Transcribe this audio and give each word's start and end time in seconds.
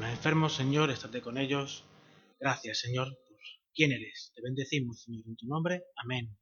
Los 0.00 0.08
enfermos, 0.08 0.54
Señor, 0.54 0.90
estate 0.90 1.20
con 1.20 1.36
ellos. 1.36 1.84
Gracias, 2.38 2.80
Señor, 2.80 3.08
por 3.28 3.36
quién 3.74 3.92
eres. 3.92 4.32
Te 4.34 4.40
bendecimos, 4.40 5.02
Señor, 5.02 5.24
en 5.26 5.36
tu 5.36 5.46
nombre. 5.46 5.82
Amén. 6.02 6.38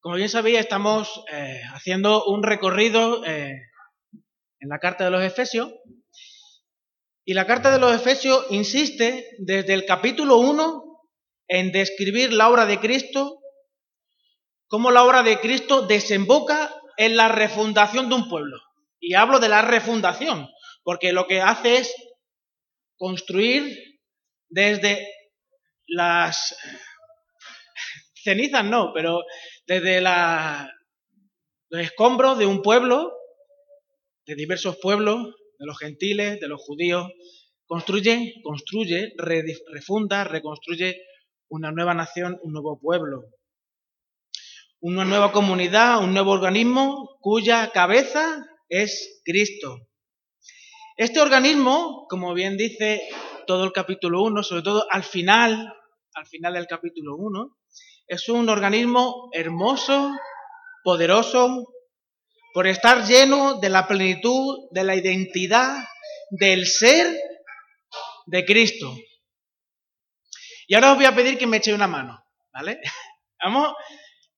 Como 0.00 0.16
bien 0.16 0.28
sabéis, 0.28 0.58
estamos 0.58 1.24
eh, 1.32 1.62
haciendo 1.72 2.26
un 2.26 2.42
recorrido 2.42 3.24
eh, 3.24 3.62
en 4.58 4.68
la 4.68 4.78
carta 4.78 5.04
de 5.04 5.10
los 5.10 5.22
Efesios. 5.22 5.72
Y 7.24 7.32
la 7.32 7.46
carta 7.46 7.70
de 7.70 7.78
los 7.78 7.94
Efesios 7.94 8.44
insiste 8.50 9.30
desde 9.38 9.72
el 9.72 9.86
capítulo 9.86 10.36
1 10.36 10.84
en 11.48 11.72
describir 11.72 12.34
la 12.34 12.50
obra 12.50 12.66
de 12.66 12.78
Cristo, 12.78 13.40
cómo 14.68 14.90
la 14.90 15.02
obra 15.02 15.22
de 15.22 15.40
Cristo 15.40 15.86
desemboca 15.86 16.74
en 16.98 17.16
la 17.16 17.28
refundación 17.28 18.10
de 18.10 18.16
un 18.16 18.28
pueblo. 18.28 18.58
Y 19.00 19.14
hablo 19.14 19.40
de 19.40 19.48
la 19.48 19.62
refundación, 19.62 20.50
porque 20.82 21.12
lo 21.12 21.26
que 21.26 21.40
hace 21.40 21.78
es 21.78 21.94
construir 22.96 23.76
desde 24.48 25.06
las 25.86 26.56
cenizas, 28.14 28.64
no, 28.64 28.92
pero 28.94 29.22
desde 29.66 30.00
la, 30.00 30.70
los 31.70 31.82
escombros 31.82 32.38
de 32.38 32.46
un 32.46 32.62
pueblo, 32.62 33.12
de 34.26 34.34
diversos 34.34 34.78
pueblos, 34.80 35.34
de 35.58 35.66
los 35.66 35.78
gentiles, 35.78 36.40
de 36.40 36.48
los 36.48 36.60
judíos, 36.62 37.10
construye, 37.66 38.34
construye, 38.42 39.12
refunda, 39.16 40.24
reconstruye 40.24 41.00
una 41.48 41.70
nueva 41.70 41.94
nación, 41.94 42.38
un 42.42 42.52
nuevo 42.52 42.78
pueblo, 42.78 43.24
una 44.80 45.04
nueva 45.04 45.32
comunidad, 45.32 46.02
un 46.02 46.12
nuevo 46.12 46.32
organismo 46.32 47.16
cuya 47.20 47.70
cabeza 47.70 48.44
es 48.68 49.20
Cristo. 49.24 49.89
Este 50.96 51.20
organismo, 51.20 52.06
como 52.08 52.34
bien 52.34 52.56
dice 52.56 53.08
todo 53.46 53.64
el 53.64 53.72
capítulo 53.72 54.22
1, 54.22 54.42
sobre 54.42 54.62
todo 54.62 54.86
al 54.90 55.04
final, 55.04 55.72
al 56.14 56.26
final 56.26 56.54
del 56.54 56.66
capítulo 56.66 57.16
1, 57.16 57.56
es 58.06 58.28
un 58.28 58.48
organismo 58.48 59.30
hermoso, 59.32 60.12
poderoso, 60.82 61.72
por 62.52 62.66
estar 62.66 63.06
lleno 63.06 63.60
de 63.60 63.68
la 63.68 63.86
plenitud, 63.86 64.68
de 64.72 64.84
la 64.84 64.96
identidad, 64.96 65.84
del 66.30 66.66
ser 66.66 67.06
de 68.26 68.44
Cristo. 68.44 68.94
Y 70.66 70.74
ahora 70.74 70.92
os 70.92 70.96
voy 70.96 71.06
a 71.06 71.14
pedir 71.14 71.38
que 71.38 71.46
me 71.46 71.58
echéis 71.58 71.76
una 71.76 71.86
mano, 71.86 72.24
¿vale? 72.52 72.80
Vamos 73.42 73.68
a 73.68 73.74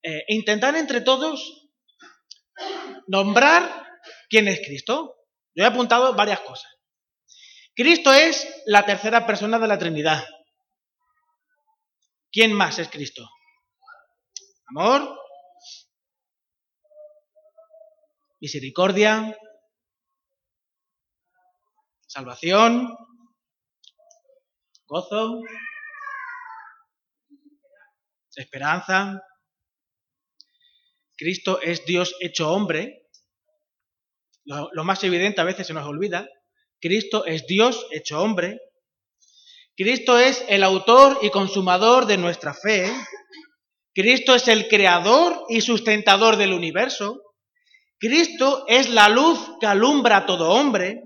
eh, 0.02 0.24
intentar 0.28 0.76
entre 0.76 1.00
todos 1.00 1.70
nombrar 3.06 3.86
quién 4.28 4.48
es 4.48 4.60
Cristo. 4.60 5.16
Yo 5.54 5.64
he 5.64 5.66
apuntado 5.66 6.14
varias 6.14 6.40
cosas. 6.40 6.70
Cristo 7.74 8.12
es 8.12 8.62
la 8.66 8.84
tercera 8.84 9.26
persona 9.26 9.58
de 9.58 9.66
la 9.66 9.78
Trinidad. 9.78 10.24
¿Quién 12.30 12.52
más 12.52 12.78
es 12.78 12.88
Cristo? 12.88 13.28
Amor, 14.66 15.18
misericordia, 18.40 19.36
salvación, 22.06 22.96
gozo, 24.86 25.40
esperanza. 28.34 29.22
Cristo 31.16 31.60
es 31.60 31.84
Dios 31.84 32.16
hecho 32.20 32.50
hombre. 32.50 33.01
Lo, 34.44 34.84
más 34.84 35.02
evidente 35.04 35.40
a 35.40 35.44
veces 35.44 35.66
se 35.66 35.74
nos 35.74 35.86
olvida. 35.86 36.28
Cristo 36.80 37.24
es 37.26 37.46
Dios 37.46 37.86
hecho 37.92 38.20
hombre. 38.20 38.60
Cristo 39.76 40.18
es 40.18 40.44
el 40.48 40.64
autor 40.64 41.18
y 41.22 41.30
consumador 41.30 42.06
de 42.06 42.18
nuestra 42.18 42.52
fe. 42.52 42.92
Cristo 43.94 44.34
es 44.34 44.48
el 44.48 44.68
creador 44.68 45.44
y 45.48 45.60
sustentador 45.60 46.36
del 46.36 46.52
universo. 46.52 47.22
Cristo 47.98 48.64
es 48.66 48.90
la 48.90 49.08
luz 49.08 49.38
que 49.60 49.66
alumbra 49.66 50.18
a 50.18 50.26
todo 50.26 50.50
hombre. 50.50 51.02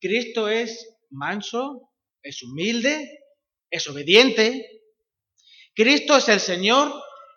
Cristo 0.00 0.48
es 0.48 0.88
manso, 1.10 1.90
es 2.22 2.42
humilde, 2.42 3.24
es 3.70 3.88
obediente. 3.88 4.82
Cristo 5.74 6.16
es 6.16 6.28
el 6.28 6.40
Señor, 6.40 6.92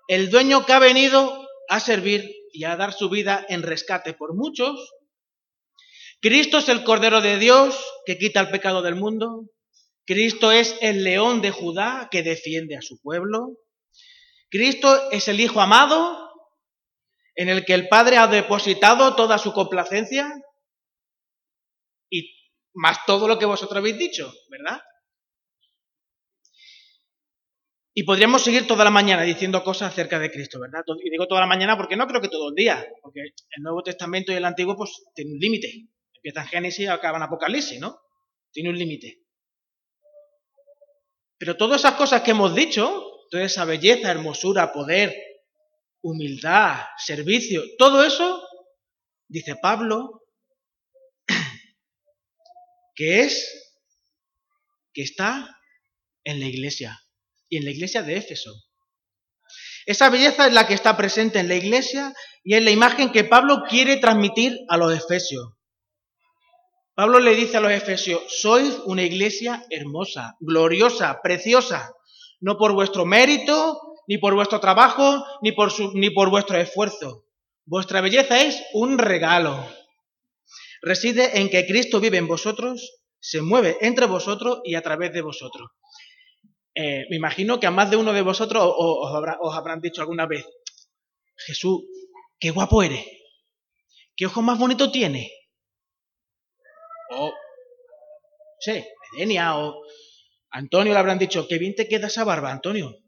el 0.07 0.29
dueño 0.29 0.65
que 0.65 0.73
ha 0.73 0.79
venido 0.79 1.47
a 1.69 1.79
servir 1.79 2.29
y 2.53 2.63
a 2.63 2.77
dar 2.77 2.93
su 2.93 3.09
vida 3.09 3.45
en 3.49 3.63
rescate 3.63 4.13
por 4.13 4.35
muchos. 4.35 4.93
Cristo 6.21 6.59
es 6.59 6.69
el 6.69 6.83
Cordero 6.83 7.19
de 7.19 7.37
Dios 7.37 7.83
que 8.05 8.17
quita 8.17 8.39
el 8.39 8.49
pecado 8.49 8.81
del 8.81 8.95
mundo. 8.95 9.49
Cristo 10.05 10.51
es 10.51 10.77
el 10.81 11.03
león 11.03 11.41
de 11.41 11.51
Judá 11.51 12.07
que 12.11 12.23
defiende 12.23 12.77
a 12.77 12.81
su 12.81 13.01
pueblo. 13.01 13.57
Cristo 14.49 15.11
es 15.11 15.27
el 15.27 15.39
Hijo 15.39 15.59
amado 15.59 16.31
en 17.35 17.49
el 17.49 17.65
que 17.65 17.73
el 17.73 17.89
Padre 17.89 18.17
ha 18.17 18.27
depositado 18.27 19.15
toda 19.15 19.37
su 19.37 19.51
complacencia 19.53 20.31
y 22.09 22.31
más 22.73 23.05
todo 23.05 23.27
lo 23.27 23.39
que 23.39 23.45
vosotros 23.45 23.77
habéis 23.77 23.97
dicho, 23.97 24.31
¿verdad? 24.49 24.81
Y 27.95 28.03
podríamos 28.03 28.43
seguir 28.43 28.65
toda 28.65 28.83
la 28.83 28.89
mañana 28.89 29.21
diciendo 29.21 29.63
cosas 29.63 29.91
acerca 29.91 30.17
de 30.17 30.31
Cristo, 30.31 30.59
¿verdad? 30.59 30.81
Y 31.03 31.11
digo 31.11 31.27
toda 31.27 31.41
la 31.41 31.47
mañana 31.47 31.77
porque 31.77 31.95
no 31.95 32.07
creo 32.07 32.21
que 32.21 32.29
todo 32.29 32.49
el 32.49 32.55
día, 32.55 32.83
porque 33.01 33.19
el 33.21 33.63
Nuevo 33.63 33.83
Testamento 33.83 34.31
y 34.31 34.35
el 34.35 34.45
Antiguo 34.45 34.75
pues 34.75 35.03
tienen 35.13 35.35
un 35.35 35.39
límite. 35.39 35.89
Empieza 36.15 36.41
en 36.41 36.47
Génesis 36.47 36.85
y 36.85 36.87
acaba 36.87 37.17
en 37.17 37.23
Apocalipsis, 37.23 37.79
¿no? 37.79 37.99
Tiene 38.51 38.69
un 38.69 38.79
límite. 38.79 39.21
Pero 41.37 41.55
todas 41.55 41.81
esas 41.81 41.93
cosas 41.93 42.21
que 42.21 42.31
hemos 42.31 42.55
dicho, 42.55 43.03
toda 43.29 43.43
esa 43.43 43.63
belleza, 43.65 44.09
hermosura, 44.09 44.73
poder, 44.73 45.13
humildad, 46.01 46.77
servicio, 46.97 47.61
todo 47.77 48.03
eso, 48.03 48.41
dice 49.27 49.55
Pablo, 49.61 50.23
que 52.95 53.19
es, 53.19 53.77
que 54.93 55.03
está 55.03 55.59
en 56.23 56.39
la 56.39 56.47
iglesia, 56.47 57.02
y 57.53 57.57
en 57.57 57.65
la 57.65 57.71
iglesia 57.71 58.01
de 58.01 58.17
Éfeso. 58.17 58.51
Esa 59.85 60.09
belleza 60.09 60.47
es 60.47 60.53
la 60.53 60.65
que 60.65 60.73
está 60.73 60.97
presente 60.97 61.37
en 61.37 61.47
la 61.47 61.53
iglesia 61.53 62.11
y 62.43 62.55
es 62.55 62.63
la 62.63 62.71
imagen 62.71 63.11
que 63.11 63.25
Pablo 63.25 63.63
quiere 63.69 63.97
transmitir 63.97 64.57
a 64.69 64.77
los 64.77 64.91
efesios. 64.91 65.51
Pablo 66.95 67.19
le 67.19 67.35
dice 67.35 67.57
a 67.57 67.61
los 67.61 67.71
efesios, 67.71 68.23
sois 68.27 68.79
una 68.85 69.03
iglesia 69.03 69.63
hermosa, 69.69 70.35
gloriosa, 70.39 71.21
preciosa, 71.21 71.93
no 72.39 72.57
por 72.57 72.73
vuestro 72.73 73.05
mérito, 73.05 73.79
ni 74.07 74.17
por 74.17 74.33
vuestro 74.33 74.59
trabajo, 74.59 75.23
ni 75.43 75.51
por, 75.51 75.71
ni 75.93 76.09
por 76.09 76.31
vuestro 76.31 76.57
esfuerzo. 76.57 77.25
Vuestra 77.65 78.01
belleza 78.01 78.41
es 78.41 78.63
un 78.73 78.97
regalo. 78.97 79.63
Reside 80.81 81.39
en 81.39 81.49
que 81.51 81.67
Cristo 81.67 81.99
vive 81.99 82.17
en 82.17 82.27
vosotros, 82.27 82.99
se 83.19 83.43
mueve 83.43 83.77
entre 83.81 84.07
vosotros 84.07 84.61
y 84.63 84.73
a 84.73 84.81
través 84.81 85.13
de 85.13 85.21
vosotros. 85.21 85.69
Eh, 86.75 87.05
me 87.09 87.15
imagino 87.17 87.59
que 87.59 87.67
a 87.67 87.71
más 87.71 87.89
de 87.91 87.97
uno 87.97 88.13
de 88.13 88.21
vosotros 88.21 88.63
os, 88.65 89.55
habrán 89.55 89.81
dicho 89.81 90.01
alguna 90.01 90.25
vez, 90.25 90.45
Jesús, 91.35 91.83
qué 92.39 92.51
guapo 92.51 92.81
eres, 92.81 93.05
qué 94.15 94.25
ojo 94.25 94.41
más 94.41 94.57
bonito 94.57 94.91
tiene. 94.91 95.31
O, 97.11 97.31
sé, 98.59 98.93
Edenia 99.15 99.57
o 99.57 99.83
Antonio 100.49 100.93
le 100.93 100.99
habrán 100.99 101.19
dicho, 101.19 101.47
qué 101.47 101.57
bien 101.59 101.75
te 101.75 101.87
queda 101.87 102.07
esa 102.07 102.23
barba, 102.23 102.51
Antonio 102.51 103.03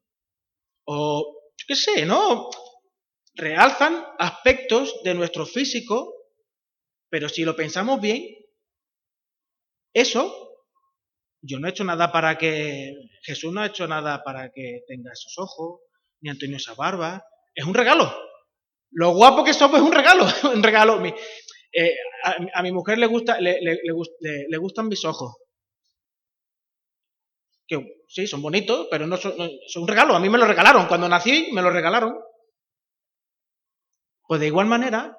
o 0.86 1.52
yo 1.58 1.66
qué 1.68 1.76
sé, 1.76 2.06
¿no? 2.06 2.50
Realzan 3.34 4.06
aspectos 4.18 5.02
de 5.04 5.14
nuestro 5.14 5.46
físico, 5.46 6.14
pero 7.10 7.28
si 7.28 7.44
lo 7.44 7.56
pensamos 7.56 8.00
bien, 8.00 8.24
eso, 9.94 10.55
yo 11.46 11.60
no 11.60 11.68
he 11.68 11.72
hecho 11.72 11.84
nada 11.84 12.12
para 12.12 12.38
que, 12.38 12.94
Jesús 13.22 13.54
no 13.54 13.62
ha 13.62 13.68
hecho 13.68 13.88
nada 13.88 14.24
para 14.24 14.50
que 14.52 14.82
tenga 14.88 15.12
esos 15.14 15.34
ojos, 15.38 15.82
ni 16.22 16.30
Antonio 16.30 16.58
esa 16.58 16.74
barba, 16.74 17.24
es 17.54 17.66
un 17.66 17.74
regalo. 17.74 18.14
Lo 18.92 19.14
guapo 19.14 19.44
que 19.44 19.54
somos 19.54 19.80
es 19.80 19.86
un 19.86 19.92
regalo, 19.92 20.26
un 20.54 20.64
regalo. 20.64 21.04
Eh, 21.06 21.96
a, 22.54 22.64
mi 22.64 22.72
mujer 22.72 22.98
le, 22.98 23.06
gusta, 23.06 23.40
le, 23.40 23.60
le 23.62 24.58
gustan 24.58 24.88
mis 24.88 25.04
ojos 25.06 25.36
que 27.68 28.04
sí, 28.08 28.28
son 28.28 28.42
bonitos, 28.42 28.88
pero 28.90 29.08
no 29.08 29.18
son, 29.18 29.34
un 29.38 29.88
regalo. 29.88 30.16
A 30.16 30.20
mí 30.20 30.30
me 30.30 30.38
lo 30.38 30.46
regalaron. 30.46 30.88
Cuando 30.88 31.10
nací, 31.10 31.50
me 31.54 31.62
lo 31.62 31.72
regalaron. 31.72 32.16
Pues 34.28 34.40
de 34.40 34.48
igual 34.48 34.68
manera, 34.68 35.18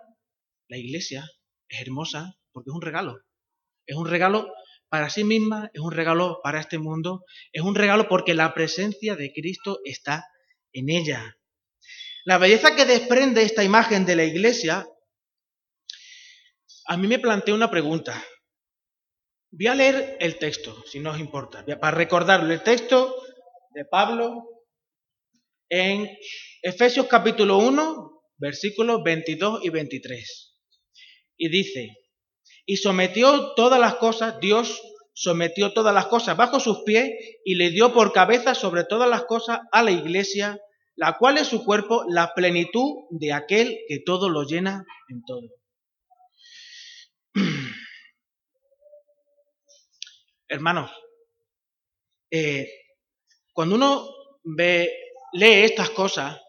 la 0.68 0.76
iglesia 0.76 1.28
es 1.68 1.80
hermosa 1.80 2.36
porque 2.52 2.70
es 2.70 2.74
un 2.74 2.82
regalo. 2.82 3.20
Es 3.86 3.96
un 3.96 4.08
regalo 4.08 4.52
para 4.88 5.10
sí 5.10 5.24
misma, 5.24 5.70
es 5.72 5.80
un 5.80 5.92
regalo 5.92 6.40
para 6.42 6.60
este 6.60 6.78
mundo, 6.78 7.24
es 7.52 7.62
un 7.62 7.74
regalo 7.74 8.08
porque 8.08 8.34
la 8.34 8.54
presencia 8.54 9.16
de 9.16 9.32
Cristo 9.32 9.80
está 9.84 10.24
en 10.72 10.90
ella. 10.90 11.36
La 12.24 12.38
belleza 12.38 12.74
que 12.74 12.84
desprende 12.84 13.42
esta 13.42 13.64
imagen 13.64 14.04
de 14.04 14.16
la 14.16 14.24
iglesia, 14.24 14.86
a 16.86 16.96
mí 16.96 17.06
me 17.06 17.18
plantea 17.18 17.54
una 17.54 17.70
pregunta. 17.70 18.24
Voy 19.50 19.66
a 19.68 19.74
leer 19.74 20.16
el 20.20 20.38
texto, 20.38 20.84
si 20.86 21.00
no 21.00 21.12
os 21.12 21.20
importa, 21.20 21.64
para 21.80 21.96
recordarlo, 21.96 22.52
el 22.52 22.62
texto 22.62 23.14
de 23.74 23.84
Pablo 23.84 24.42
en 25.68 26.08
Efesios 26.62 27.06
capítulo 27.06 27.58
1, 27.58 28.22
versículos 28.38 29.02
22 29.02 29.64
y 29.64 29.70
23. 29.70 30.56
Y 31.38 31.48
dice, 31.48 31.96
y 32.66 32.76
sometió 32.78 33.54
todas 33.54 33.80
las 33.80 33.94
cosas, 33.94 34.38
Dios 34.40 34.82
sometió 35.14 35.72
todas 35.72 35.94
las 35.94 36.06
cosas 36.06 36.36
bajo 36.36 36.60
sus 36.60 36.82
pies 36.82 37.10
y 37.44 37.54
le 37.54 37.70
dio 37.70 37.94
por 37.94 38.12
cabeza 38.12 38.54
sobre 38.54 38.84
todas 38.84 39.08
las 39.08 39.24
cosas 39.24 39.60
a 39.72 39.82
la 39.82 39.92
iglesia, 39.92 40.60
la 40.96 41.16
cual 41.16 41.38
es 41.38 41.46
su 41.46 41.64
cuerpo, 41.64 42.04
la 42.08 42.34
plenitud 42.34 43.06
de 43.10 43.32
aquel 43.32 43.78
que 43.88 44.00
todo 44.04 44.28
lo 44.28 44.42
llena 44.42 44.84
en 45.08 45.22
todo. 45.24 45.48
Hermanos, 50.48 50.90
eh, 52.30 52.68
cuando 53.52 53.76
uno 53.76 54.08
ve, 54.42 54.90
lee 55.32 55.64
estas 55.64 55.90
cosas, 55.90 56.40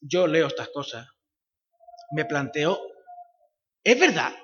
yo 0.00 0.26
leo 0.26 0.48
estas 0.48 0.68
cosas, 0.68 1.06
me 2.12 2.24
planteo, 2.24 2.80
¿es 3.84 3.98
verdad? 3.98 4.34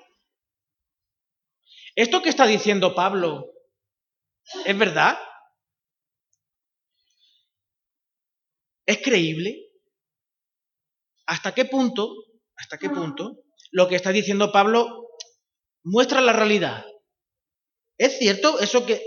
¿Esto 1.95 2.21
que 2.21 2.29
está 2.29 2.45
diciendo 2.45 2.93
Pablo 2.93 3.53
es 4.65 4.77
verdad? 4.77 5.17
¿Es 8.85 9.01
creíble? 9.01 9.71
¿Hasta 11.25 11.55
qué 11.55 11.65
punto, 11.65 12.13
hasta 12.55 12.77
qué 12.77 12.89
punto 12.89 13.43
lo 13.71 13.87
que 13.87 13.95
está 13.95 14.11
diciendo 14.11 14.51
Pablo 14.51 15.07
muestra 15.83 16.21
la 16.21 16.33
realidad? 16.33 16.85
¿Es 17.97 18.19
cierto 18.19 18.59
eso 18.59 18.85
que... 18.85 19.01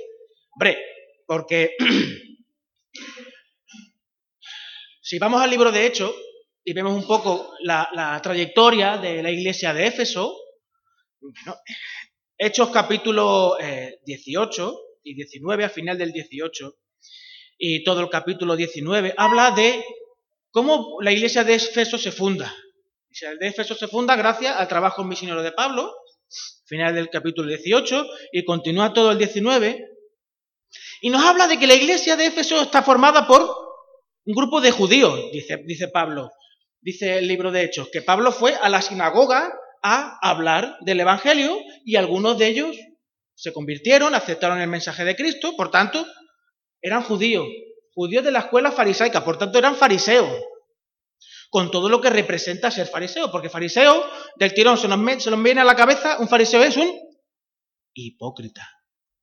Hombre, 0.52 0.78
porque 1.26 1.76
si 5.02 5.18
vamos 5.18 5.42
al 5.42 5.50
libro 5.50 5.70
de 5.70 5.86
Hechos 5.86 6.14
y 6.68 6.74
vemos 6.74 6.92
un 6.92 7.06
poco 7.06 7.54
la, 7.60 8.20
trayectoria 8.22 8.98
de 8.98 9.22
la 9.22 9.30
iglesia 9.30 9.72
de 9.72 9.86
Éfeso, 9.86 10.36
Hechos 12.36 12.68
capítulo 12.68 13.56
18 14.04 14.68
eh, 14.68 14.74
y 15.02 15.14
19, 15.14 15.64
al 15.64 15.70
final 15.70 15.96
del 15.96 16.12
18, 16.12 16.76
y 17.56 17.82
todo 17.84 18.02
el 18.02 18.10
capítulo 18.10 18.54
19, 18.54 19.14
habla 19.16 19.52
de 19.52 19.82
cómo 20.50 20.98
la 21.00 21.10
iglesia 21.10 21.42
de 21.42 21.54
Éfeso 21.54 21.96
se 21.96 22.12
funda. 22.12 22.44
La 22.52 23.06
iglesia 23.06 23.34
de 23.36 23.48
Éfeso 23.48 23.74
se 23.74 23.88
funda 23.88 24.14
gracias 24.14 24.54
al 24.54 24.68
trabajo 24.68 25.02
misionero 25.04 25.42
de 25.42 25.52
Pablo, 25.52 25.90
final 26.66 26.94
del 26.94 27.08
capítulo 27.08 27.48
18, 27.48 28.06
y 28.32 28.44
continúa 28.44 28.92
todo 28.92 29.12
el 29.12 29.16
19, 29.16 29.86
y 31.00 31.08
nos 31.08 31.24
habla 31.24 31.46
de 31.46 31.58
que 31.58 31.66
la 31.66 31.76
iglesia 31.76 32.14
de 32.14 32.26
Éfeso 32.26 32.60
está 32.60 32.82
formada 32.82 33.26
por 33.26 33.40
un 34.26 34.34
grupo 34.34 34.60
de 34.60 34.70
judíos, 34.70 35.18
dice, 35.32 35.62
dice 35.64 35.88
Pablo, 35.88 36.30
dice 36.80 37.18
el 37.18 37.28
libro 37.28 37.50
de 37.50 37.64
Hechos, 37.64 37.88
que 37.92 38.02
Pablo 38.02 38.32
fue 38.32 38.54
a 38.54 38.68
la 38.68 38.82
sinagoga 38.82 39.52
a 39.82 40.18
hablar 40.22 40.76
del 40.80 41.00
Evangelio 41.00 41.58
y 41.84 41.96
algunos 41.96 42.38
de 42.38 42.48
ellos 42.48 42.76
se 43.34 43.52
convirtieron, 43.52 44.14
aceptaron 44.14 44.60
el 44.60 44.68
mensaje 44.68 45.04
de 45.04 45.14
Cristo, 45.14 45.54
por 45.56 45.70
tanto, 45.70 46.04
eran 46.82 47.02
judíos, 47.02 47.46
judíos 47.94 48.24
de 48.24 48.32
la 48.32 48.40
escuela 48.40 48.72
farisaica, 48.72 49.24
por 49.24 49.38
tanto 49.38 49.58
eran 49.58 49.76
fariseos, 49.76 50.28
con 51.50 51.70
todo 51.70 51.88
lo 51.88 52.00
que 52.00 52.10
representa 52.10 52.70
ser 52.70 52.86
fariseo, 52.86 53.30
porque 53.30 53.48
fariseo 53.48 54.04
del 54.36 54.52
tirón 54.54 54.76
se 54.76 54.88
nos, 54.88 55.22
se 55.22 55.30
nos 55.30 55.42
viene 55.42 55.60
a 55.60 55.64
la 55.64 55.76
cabeza, 55.76 56.18
un 56.18 56.28
fariseo 56.28 56.62
es 56.62 56.76
un 56.76 56.92
hipócrita. 57.94 58.68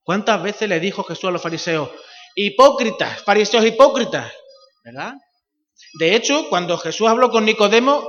¿Cuántas 0.01 0.41
veces 0.41 0.69
le 0.69 0.79
dijo 0.79 1.03
Jesús 1.03 1.25
a 1.25 1.31
los 1.31 1.41
fariseos, 1.41 1.89
hipócritas, 2.35 3.21
fariseos 3.23 3.65
hipócritas? 3.65 4.31
¿Verdad? 4.83 5.13
De 5.99 6.15
hecho, 6.15 6.49
cuando 6.49 6.77
Jesús 6.77 7.07
habló 7.07 7.29
con 7.29 7.45
Nicodemo, 7.45 8.07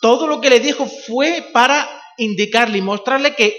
todo 0.00 0.26
lo 0.26 0.40
que 0.40 0.50
le 0.50 0.60
dijo 0.60 0.86
fue 0.86 1.50
para 1.52 1.88
indicarle 2.16 2.78
y 2.78 2.82
mostrarle 2.82 3.34
que 3.34 3.56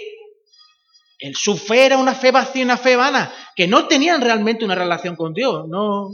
el, 1.18 1.36
su 1.36 1.56
fe 1.56 1.86
era 1.86 1.98
una 1.98 2.14
fe 2.14 2.32
vacía, 2.32 2.64
una 2.64 2.76
fe 2.76 2.96
vana, 2.96 3.32
que 3.54 3.66
no 3.66 3.86
tenían 3.86 4.20
realmente 4.20 4.64
una 4.64 4.74
relación 4.74 5.14
con 5.14 5.32
Dios, 5.32 5.68
no, 5.68 6.10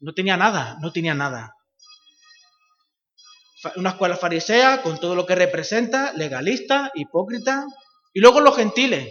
no 0.00 0.14
tenía 0.14 0.36
nada, 0.36 0.78
no 0.80 0.92
tenía 0.92 1.14
nada. 1.14 1.56
Una 3.76 3.90
escuela 3.90 4.16
farisea 4.16 4.82
con 4.82 4.98
todo 4.98 5.14
lo 5.14 5.26
que 5.26 5.34
representa, 5.34 6.12
legalista, 6.14 6.90
hipócrita, 6.94 7.64
y 8.12 8.20
luego 8.20 8.40
los 8.40 8.56
gentiles. 8.56 9.08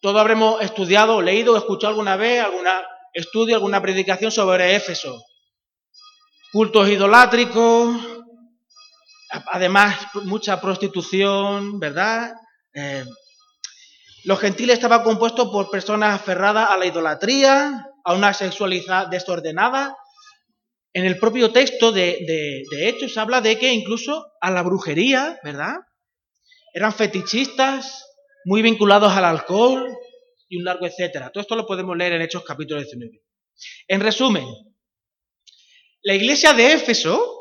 Todos 0.00 0.20
habremos 0.20 0.62
estudiado, 0.62 1.20
leído, 1.20 1.56
escuchado 1.56 1.90
alguna 1.90 2.16
vez 2.16 2.42
algún 2.42 2.66
estudio, 3.12 3.56
alguna 3.56 3.82
predicación 3.82 4.30
sobre 4.30 4.76
Éfeso. 4.76 5.22
Cultos 6.52 6.88
idolátricos, 6.88 7.96
además 9.52 9.96
mucha 10.24 10.60
prostitución, 10.60 11.78
¿verdad? 11.78 12.32
Eh, 12.74 13.04
los 14.24 14.40
gentiles 14.40 14.74
estaban 14.74 15.04
compuestos 15.04 15.48
por 15.50 15.70
personas 15.70 16.20
aferradas 16.20 16.68
a 16.70 16.76
la 16.76 16.86
idolatría, 16.86 17.86
a 18.04 18.14
una 18.14 18.34
sexualidad 18.34 19.06
desordenada. 19.06 19.96
En 20.92 21.04
el 21.04 21.20
propio 21.20 21.52
texto 21.52 21.92
de, 21.92 22.18
de, 22.26 22.88
Hechos 22.88 23.16
habla 23.16 23.40
de 23.40 23.56
que 23.56 23.72
incluso 23.72 24.26
a 24.40 24.50
la 24.50 24.62
brujería, 24.62 25.38
¿verdad? 25.44 25.76
Eran 26.74 26.92
fetichistas, 26.92 28.06
muy 28.44 28.60
vinculados 28.60 29.12
al 29.12 29.24
alcohol 29.24 29.88
y 30.48 30.58
un 30.58 30.64
largo 30.64 30.86
etcétera. 30.86 31.30
Todo 31.30 31.42
esto 31.42 31.54
lo 31.54 31.64
podemos 31.64 31.96
leer 31.96 32.14
en 32.14 32.22
Hechos 32.22 32.42
capítulo 32.44 32.80
19. 32.80 33.22
En 33.86 34.00
resumen, 34.00 34.46
la 36.02 36.14
iglesia 36.14 36.54
de 36.54 36.72
Éfeso 36.72 37.36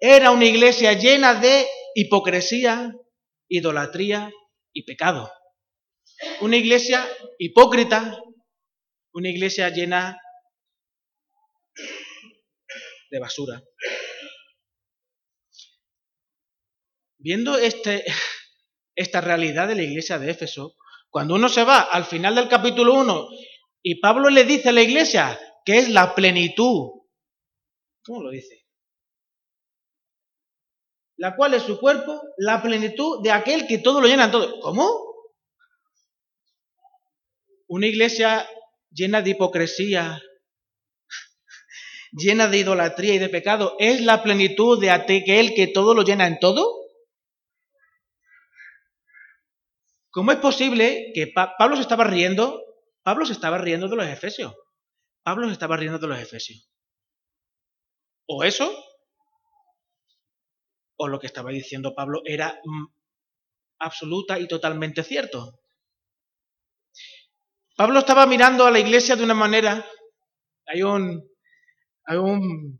era 0.00 0.30
una 0.30 0.44
iglesia 0.44 0.92
llena 0.92 1.34
de 1.34 1.66
hipocresía, 1.94 2.92
idolatría 3.48 4.30
y 4.72 4.84
pecado. 4.84 5.30
Una 6.40 6.56
iglesia 6.56 7.06
hipócrita, 7.38 8.18
una 9.12 9.28
iglesia 9.28 9.70
llena 9.70 10.20
de 13.10 13.18
basura. 13.18 13.62
Viendo 17.18 17.58
este, 17.58 18.04
esta 18.94 19.20
realidad 19.20 19.68
de 19.68 19.76
la 19.76 19.82
iglesia 19.82 20.18
de 20.18 20.30
Éfeso, 20.30 20.76
cuando 21.08 21.34
uno 21.34 21.48
se 21.48 21.64
va 21.64 21.80
al 21.80 22.04
final 22.04 22.34
del 22.34 22.48
capítulo 22.48 22.94
1 22.94 23.28
y 23.82 24.00
Pablo 24.00 24.28
le 24.28 24.44
dice 24.44 24.68
a 24.68 24.72
la 24.72 24.82
iglesia 24.82 25.38
que 25.64 25.78
es 25.78 25.88
la 25.88 26.14
plenitud, 26.14 26.99
¿cómo 28.10 28.24
lo 28.24 28.30
dice? 28.30 28.66
la 31.16 31.36
cual 31.36 31.52
es 31.52 31.64
su 31.64 31.78
cuerpo, 31.78 32.18
la 32.38 32.62
plenitud 32.62 33.22
de 33.22 33.30
aquel 33.30 33.66
que 33.66 33.76
todo 33.76 34.00
lo 34.00 34.06
llena 34.06 34.30
todo. 34.30 34.58
¿Cómo? 34.60 34.90
Una 37.68 37.86
iglesia 37.86 38.48
llena 38.90 39.20
de 39.20 39.32
hipocresía, 39.32 40.22
llena 42.12 42.48
de 42.48 42.56
idolatría 42.56 43.16
y 43.16 43.18
de 43.18 43.28
pecado, 43.28 43.76
¿es 43.78 44.00
la 44.00 44.22
plenitud 44.22 44.80
de 44.80 44.90
aquel 44.90 45.52
que 45.54 45.66
todo 45.66 45.92
lo 45.92 46.04
llena 46.04 46.26
en 46.26 46.38
todo? 46.38 46.74
¿Cómo 50.08 50.32
es 50.32 50.38
posible 50.38 51.12
que 51.14 51.26
Pablo 51.26 51.76
se 51.76 51.82
estaba 51.82 52.04
riendo? 52.04 52.62
Pablo 53.02 53.26
se 53.26 53.34
estaba 53.34 53.58
riendo 53.58 53.88
de 53.88 53.96
los 53.96 54.06
efesios. 54.06 54.54
Pablo 55.22 55.48
se 55.48 55.52
estaba 55.52 55.76
riendo 55.76 55.98
de 55.98 56.06
los 56.06 56.18
efesios. 56.18 56.70
¿O 58.32 58.44
eso? 58.44 58.70
o 61.02 61.08
lo 61.08 61.18
que 61.18 61.26
estaba 61.26 61.50
diciendo 61.50 61.94
Pablo 61.94 62.20
era 62.26 62.60
mm, 62.62 62.86
absoluta 63.78 64.38
y 64.38 64.46
totalmente 64.46 65.02
cierto. 65.02 65.58
Pablo 67.74 68.00
estaba 68.00 68.26
mirando 68.26 68.66
a 68.66 68.70
la 68.70 68.80
iglesia 68.80 69.16
de 69.16 69.24
una 69.24 69.32
manera. 69.32 69.86
Hay 70.66 70.82
un, 70.82 71.26
hay 72.04 72.18
un, 72.18 72.78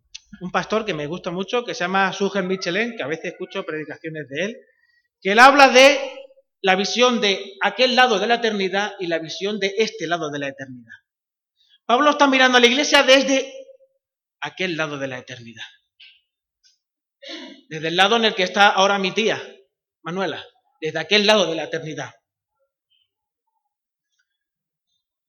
pastor 0.52 0.85
que 0.85 0.92
me 0.92 1.07
gusta 1.07 1.30
mucho 1.30 1.64
que 1.64 1.73
se 1.73 1.85
llama 1.85 2.12
Suger 2.12 2.45
Michelin, 2.45 2.95
que 2.95 3.02
a 3.02 3.07
veces 3.07 3.33
escucho 3.33 3.64
predicaciones 3.64 4.28
de 4.28 4.45
él, 4.45 4.57
que 5.23 5.33
él 5.33 5.38
habla 5.38 5.71
de 5.71 5.99
la 6.61 6.76
visión 6.76 7.23
de 7.23 7.54
aquel 7.62 7.97
lado 7.97 8.19
de 8.19 8.26
la 8.26 8.35
eternidad 8.35 8.92
y 9.00 9.07
la 9.07 9.19
visión 9.19 9.59
de 9.59 9.73
este 9.78 10.07
lado 10.07 10.30
de 10.30 10.40
la 10.40 10.49
eternidad. 10.49 10.92
Pablo 11.87 12.11
está 12.11 12.26
mirando 12.26 12.59
a 12.59 12.61
la 12.61 12.66
iglesia 12.66 13.02
desde 13.02 13.50
aquel 14.41 14.77
lado 14.77 14.99
de 14.99 15.09
la 15.09 15.19
eternidad 15.19 15.67
desde 17.69 17.89
el 17.89 17.97
lado 17.97 18.17
en 18.17 18.25
el 18.25 18.35
que 18.35 18.43
está 18.43 18.69
ahora 18.69 18.99
mi 18.99 19.13
tía, 19.13 19.41
Manuela, 20.03 20.45
desde 20.81 20.99
aquel 20.99 21.27
lado 21.27 21.47
de 21.47 21.55
la 21.55 21.65
eternidad. 21.65 22.11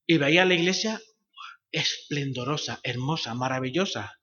Y 0.08 0.18
veía 0.18 0.46
la 0.46 0.56
iglesia 0.56 1.00
esplendorosa, 1.72 2.80
hermosa, 2.84 3.34
maravillosa. 3.34 4.20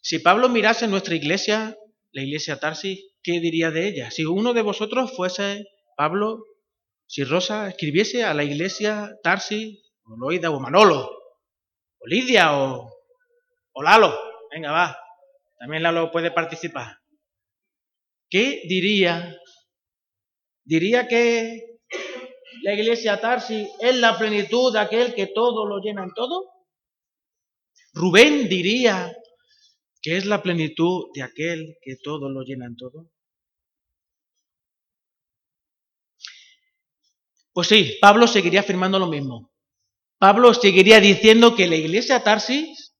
Si 0.00 0.18
Pablo 0.18 0.48
mirase 0.48 0.88
nuestra 0.88 1.14
iglesia, 1.14 1.76
la 2.10 2.22
iglesia 2.22 2.58
Tarsi, 2.58 3.14
¿qué 3.22 3.40
diría 3.40 3.70
de 3.70 3.88
ella? 3.88 4.10
Si 4.10 4.24
uno 4.24 4.52
de 4.52 4.62
vosotros 4.62 5.14
fuese 5.16 5.64
Pablo, 5.96 6.44
si 7.06 7.24
Rosa 7.24 7.68
escribiese 7.68 8.24
a 8.24 8.34
la 8.34 8.42
iglesia 8.42 9.12
Tarsi, 9.22 9.80
o 10.02 10.16
Loida, 10.16 10.50
o 10.50 10.58
Manolo, 10.58 11.21
o 12.02 12.06
Lidia, 12.06 12.56
o, 12.56 12.90
Lalo, 13.82 14.12
venga, 14.50 14.72
va, 14.72 14.98
también 15.58 15.82
Lalo 15.82 16.10
puede 16.10 16.30
participar. 16.30 16.98
¿Qué 18.28 18.62
diría? 18.68 19.36
¿Diría 20.64 21.06
que 21.06 21.78
la 22.62 22.74
iglesia 22.74 23.20
Tarsi 23.20 23.68
es 23.80 23.96
la 23.96 24.16
plenitud 24.18 24.72
de 24.72 24.80
aquel 24.80 25.14
que 25.14 25.26
todo 25.28 25.66
lo 25.66 25.78
llena 25.80 26.04
en 26.04 26.12
todo? 26.14 26.50
Rubén 27.94 28.48
diría 28.48 29.14
que 30.00 30.16
es 30.16 30.24
la 30.24 30.42
plenitud 30.42 31.10
de 31.14 31.22
aquel 31.22 31.76
que 31.82 31.96
todo 32.02 32.28
lo 32.28 32.42
llena 32.42 32.66
en 32.66 32.76
todo. 32.76 33.10
Pues 37.52 37.68
sí, 37.68 37.98
Pablo 38.00 38.26
seguiría 38.26 38.60
afirmando 38.60 38.98
lo 38.98 39.06
mismo. 39.06 39.51
Pablo 40.22 40.54
seguiría 40.54 41.00
diciendo 41.00 41.56
que 41.56 41.66
la 41.66 41.74
iglesia 41.74 42.22
Tarsis 42.22 42.94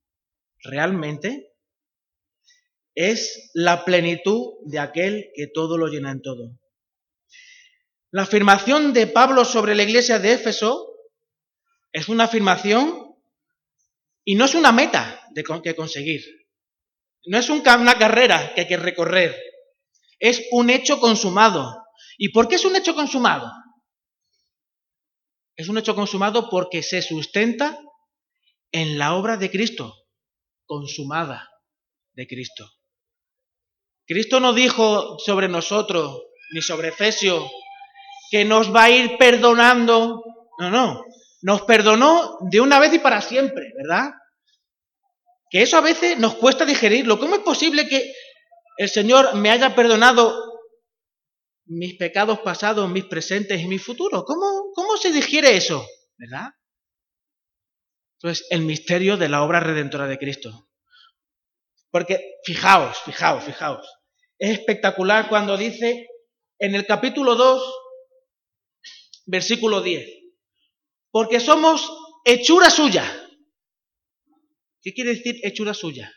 realmente 0.65 1.53
es 2.97 3.53
la 3.55 3.85
plenitud 3.85 4.55
de 4.65 4.81
aquel 4.81 5.31
que 5.37 5.47
todo 5.47 5.79
lo 5.79 5.87
llena 5.87 6.11
en 6.11 6.21
todo. 6.21 6.59
La 8.11 8.23
afirmación 8.23 8.93
de 8.93 9.07
Pablo 9.07 9.45
sobre 9.45 9.77
la 9.77 9.85
iglesia 9.85 10.19
de 10.19 10.33
Éfeso 10.33 10.85
es 11.93 12.09
una 12.09 12.25
afirmación 12.25 13.15
y 14.25 14.35
no 14.35 14.47
es 14.47 14.57
una 14.57 14.73
meta 14.73 15.25
de 15.31 15.45
que 15.63 15.77
conseguir. 15.77 16.23
No 17.27 17.39
es 17.39 17.49
una 17.49 17.99
carrera 17.99 18.53
que 18.53 18.63
hay 18.63 18.67
que 18.67 18.77
recorrer. 18.79 19.41
Es 20.19 20.43
un 20.51 20.71
hecho 20.71 20.99
consumado. 20.99 21.87
¿Y 22.19 22.31
por 22.31 22.49
qué 22.49 22.57
es 22.57 22.65
un 22.65 22.75
hecho 22.75 22.97
consumado? 22.97 23.49
Es 25.57 25.69
un 25.69 25.79
hecho 25.79 25.95
consumado 25.95 26.49
porque 26.49 26.83
se 26.83 27.03
sustenta 27.03 27.79
en 28.73 28.99
la 28.99 29.15
obra 29.15 29.37
de 29.37 29.51
Cristo, 29.51 29.95
consumada 30.67 31.51
de 32.15 32.27
Cristo. 32.27 32.71
Cristo 34.07 34.41
no 34.41 34.53
dijo 34.53 35.19
sobre 35.19 35.49
nosotros, 35.49 36.23
ni 36.53 36.63
sobre 36.63 36.89
Efesio, 36.89 37.51
que 38.31 38.45
nos 38.45 38.75
va 38.75 38.85
a 38.85 38.91
ir 38.91 39.19
perdonando. 39.19 40.23
No, 40.59 40.71
no. 40.71 41.05
Nos 41.43 41.63
perdonó 41.63 42.39
de 42.51 42.61
una 42.61 42.79
vez 42.79 42.95
y 42.95 42.99
para 42.99 43.21
siempre, 43.21 43.73
¿verdad? 43.77 44.11
Que 45.51 45.63
eso 45.63 45.77
a 45.77 45.83
veces 45.83 46.19
nos 46.19 46.35
cuesta 46.37 46.65
digerirlo. 46.65 47.19
¿Cómo 47.19 47.37
es 47.37 47.43
posible 47.43 47.89
que 47.89 48.13
el 48.79 48.89
Señor 48.89 49.35
me 49.35 49.51
haya 49.51 49.75
perdonado 49.75 50.52
mis 51.67 51.95
pecados 51.97 52.41
pasados, 52.41 52.91
mis 52.91 53.05
presentes 53.05 53.61
y 53.61 53.67
mis 53.67 53.83
futuros? 53.83 54.25
¿Cómo, 54.25 54.73
cómo 54.75 54.97
se 54.97 55.13
digiere 55.13 55.57
eso? 55.57 55.87
¿Verdad? 56.17 56.51
Entonces, 58.19 58.47
el 58.51 58.63
misterio 58.63 59.17
de 59.17 59.29
la 59.29 59.43
obra 59.43 59.61
redentora 59.61 60.07
de 60.07 60.19
Cristo. 60.19 60.69
Porque 61.91 62.39
fijaos, 62.45 62.99
fijaos, 63.03 63.45
fijaos. 63.45 63.87
Es 64.39 64.59
espectacular 64.59 65.29
cuando 65.29 65.57
dice 65.57 66.07
en 66.59 66.75
el 66.75 66.87
capítulo 66.87 67.35
2, 67.35 67.75
versículo 69.27 69.83
10. 69.83 70.07
Porque 71.11 71.41
somos 71.41 71.91
hechura 72.25 72.71
suya. 72.71 73.05
¿Qué 74.81 74.93
quiere 74.95 75.15
decir 75.15 75.41
hechura 75.43 75.75
suya? 75.75 76.13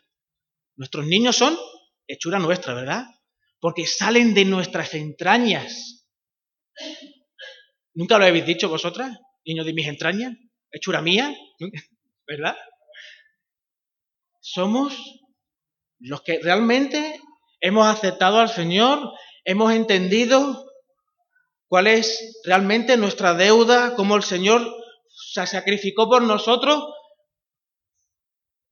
Nuestros 0.76 1.06
niños 1.06 1.36
son 1.36 1.58
hechura 2.08 2.40
nuestra, 2.40 2.74
¿verdad? 2.74 3.06
Porque 3.66 3.88
salen 3.88 4.36
de 4.36 4.46
nuestras 4.46 4.94
entrañas. 4.94 6.06
¿Nunca 7.96 8.20
lo 8.20 8.26
habéis 8.26 8.46
dicho 8.46 8.70
vosotras? 8.70 9.18
Niños 9.44 9.66
de 9.66 9.74
mis 9.74 9.88
entrañas, 9.88 10.34
hechura 10.70 11.02
mía, 11.02 11.36
¿verdad? 12.28 12.56
Somos 14.40 14.94
los 15.98 16.22
que 16.22 16.40
realmente 16.44 17.20
hemos 17.60 17.88
aceptado 17.88 18.40
al 18.40 18.50
Señor, 18.50 19.12
hemos 19.46 19.74
entendido 19.74 20.70
cuál 21.68 21.88
es 21.88 22.40
realmente 22.44 22.98
nuestra 22.98 23.34
deuda, 23.34 23.96
cómo 23.96 24.16
el 24.16 24.22
Señor 24.22 24.62
se 25.10 25.48
sacrificó 25.48 26.08
por 26.08 26.22
nosotros, 26.22 26.84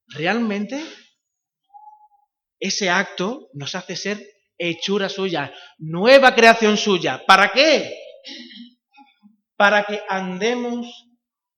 realmente 0.05 0.85
ese 2.59 2.91
acto 2.91 3.49
nos 3.53 3.73
hace 3.73 3.95
ser 3.95 4.32
hechura 4.57 5.09
suya, 5.09 5.53
nueva 5.77 6.35
creación 6.35 6.77
suya. 6.77 7.23
¿Para 7.25 7.51
qué? 7.51 7.97
Para 9.55 9.83
que 9.83 10.01
andemos 10.09 11.07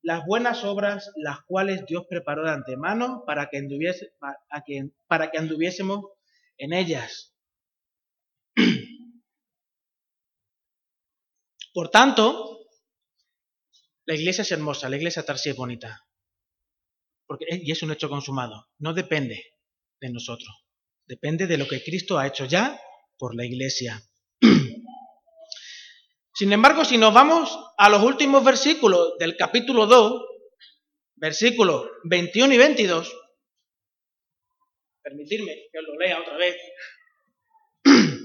las 0.02 0.24
buenas 0.26 0.64
obras, 0.64 1.12
las 1.16 1.40
cuales 1.48 1.86
Dios 1.88 2.06
preparó 2.10 2.44
de 2.44 2.52
antemano 2.52 3.24
para 3.26 3.50
que, 3.50 3.60
para 5.08 5.32
que 5.32 5.38
anduviésemos 5.38 6.06
en 6.58 6.74
ellas. 6.74 7.34
Por 11.74 11.90
tanto, 11.90 12.68
la 14.06 14.16
iglesia 14.16 14.44
es 14.44 14.52
hermosa, 14.52 14.88
la 14.88 14.98
iglesia 14.98 15.26
Tarsi 15.26 15.50
es 15.50 15.56
bonita. 15.56 16.06
Porque, 17.28 17.46
y 17.50 17.72
es 17.72 17.82
un 17.82 17.92
hecho 17.92 18.08
consumado. 18.08 18.68
No 18.78 18.94
depende 18.94 19.44
de 20.00 20.10
nosotros. 20.12 20.66
Depende 21.08 21.48
de 21.48 21.58
lo 21.58 21.68
que 21.68 21.84
Cristo 21.84 22.18
ha 22.18 22.28
hecho 22.28 22.46
ya 22.46 22.80
por 23.18 23.36
la 23.36 23.46
iglesia. 23.46 24.02
Sin 26.34 26.52
embargo, 26.52 26.84
si 26.86 26.98
nos 26.98 27.14
vamos 27.14 27.58
a 27.78 27.90
los 27.90 28.04
últimos 28.04 28.44
versículos 28.44 29.18
del 29.20 29.38
capítulo 29.38 29.86
2, 29.86 30.22
versículos 31.16 31.88
21 32.04 32.54
y 32.54 32.58
22, 32.58 33.16
permitirme 35.02 35.54
que 35.72 35.80
os 35.80 35.86
lo 35.86 35.98
lea 35.98 36.20
otra 36.20 36.38
vez. 36.38 36.56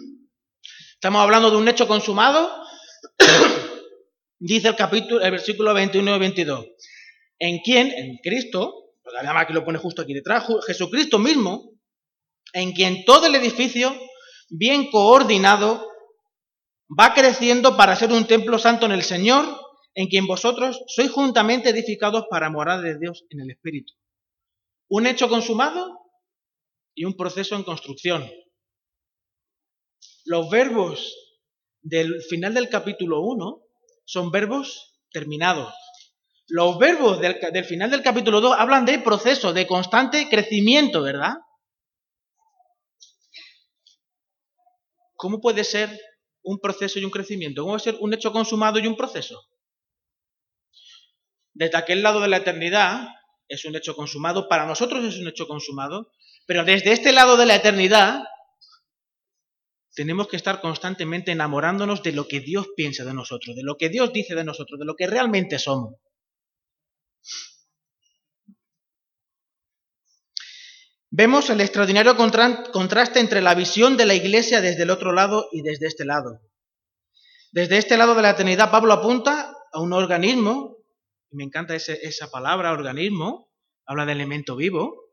Estamos 0.95 1.23
hablando 1.23 1.51
de 1.51 1.57
un 1.57 1.69
hecho 1.69 1.87
consumado 1.87 2.61
Dice 4.39 4.69
el 4.69 4.77
capítulo, 4.77 5.21
el 5.21 5.31
versículo 5.33 5.75
21 5.75 6.17
y 6.17 6.19
22. 6.19 6.67
En 7.39 7.59
quien, 7.59 7.93
en 7.93 8.17
Cristo, 8.23 8.95
además 9.19 9.47
que 9.47 9.53
lo 9.53 9.65
pone 9.65 9.79
justo 9.79 10.03
aquí 10.03 10.15
detrás, 10.15 10.47
Jesucristo 10.67 11.19
mismo, 11.19 11.73
en 12.55 12.73
quien 12.73 13.05
todo 13.05 13.27
el 13.27 13.35
edificio, 13.35 13.95
bien 14.51 14.91
coordinado, 14.91 15.89
va 16.99 17.15
creciendo 17.15 17.77
para 17.77 17.97
ser 17.97 18.13
un 18.13 18.27
templo 18.27 18.59
santo 18.59 18.87
en 18.87 18.93
el 18.93 19.03
Señor, 19.03 19.45
en 19.95 20.09
quien 20.09 20.27
vosotros 20.27 20.83
sois 20.89 21.11
juntamente 21.11 21.71
edificados 21.71 22.27
para 22.29 22.51
morar 22.51 22.81
de 22.81 22.99
Dios 22.99 23.25
en 23.31 23.41
el 23.41 23.51
Espíritu. 23.51 23.95
Un 24.89 25.07
hecho 25.07 25.29
consumado 25.29 26.01
y 26.95 27.05
un 27.05 27.17
proceso 27.17 27.57
en 27.57 27.63
construcción. 27.63 28.29
Los 30.25 30.51
verbos 30.51 31.17
del 31.83 32.21
final 32.23 32.55
del 32.55 32.69
capítulo 32.69 33.21
1 33.23 33.63
son 34.05 34.31
verbos 34.31 35.01
terminados. 35.13 35.73
Los 36.49 36.79
verbos 36.79 37.21
del, 37.21 37.65
final 37.65 37.91
del 37.91 38.03
capítulo 38.03 38.41
2 38.41 38.57
hablan 38.59 38.85
de 38.85 38.99
proceso, 38.99 39.53
de 39.53 39.67
constante 39.67 40.29
crecimiento, 40.29 41.03
¿verdad? 41.03 41.35
¿Cómo 45.21 45.39
puede 45.39 45.65
ser 45.65 46.01
un 46.43 46.59
proceso 46.61 46.99
y 46.99 47.05
un 47.05 47.11
crecimiento? 47.11 47.61
¿Cómo 47.61 47.75
puede 47.75 47.85
ser 47.85 47.97
un 48.01 48.15
hecho 48.15 48.33
consumado 48.33 48.79
y 48.79 48.87
un 48.87 48.97
proceso? 48.97 49.39
Desde 51.53 51.77
aquel 51.77 52.03
lado 52.03 52.23
de 52.23 52.29
la 52.29 52.39
eternidad 52.39 53.07
es 53.47 53.67
un 53.67 53.77
hecho 53.77 53.95
consumado, 53.95 54.49
para 54.49 54.65
nosotros 54.65 55.05
es 55.05 55.19
un 55.19 55.29
hecho 55.29 55.47
consumado, 55.47 56.11
pero 56.47 56.65
desde 56.65 56.93
este 56.93 57.13
lado 57.13 57.37
de 57.37 57.45
la 57.45 57.57
eternidad 57.57 58.23
tenemos 59.95 60.27
que 60.27 60.37
estar 60.37 60.63
constantemente 60.63 61.33
enamorándonos 61.33 62.03
de 62.03 62.13
lo 62.13 62.27
que 62.27 62.41
Dios 62.41 62.69
piensa 62.75 63.05
de 63.05 63.13
nosotros, 63.13 63.55
de 63.55 63.63
lo 63.63 63.77
que 63.77 63.91
Dios 63.91 64.15
dice 64.15 64.35
de 64.35 64.45
nosotros, 64.45 64.81
de 64.81 64.87
lo 64.87 64.95
que 64.97 65.07
realmente 65.07 65.59
somos. 65.59 65.97
Vemos 71.13 71.51
el 71.51 71.61
extraordinario 71.61 72.17
contraste 72.17 73.19
entre 73.19 73.43
la 73.43 73.57
visión 73.57 73.97
de 73.97 74.07
la 74.07 74.15
iglesia 74.15 74.61
desde 74.61 74.85
el 74.85 74.91
otro 74.91 75.13
lado 75.13 75.49
y 75.51 75.63
desde 75.63 75.89
este 75.89 76.05
lado. 76.05 76.41
Desde 77.51 77.79
este 77.79 77.97
lado 77.97 78.15
de 78.15 78.23
la 78.23 78.31
eternidad, 78.31 78.71
Pablo 78.71 78.93
apunta 78.93 79.53
a 79.73 79.81
un 79.81 79.93
organismo, 79.93 80.77
y 81.33 81.37
me 81.37 81.43
encanta 81.43 81.75
esa 81.75 82.31
palabra, 82.31 82.71
organismo, 82.71 83.51
habla 83.87 84.07
de 84.07 84.13
elemento 84.13 84.55
vivo, 84.55 85.11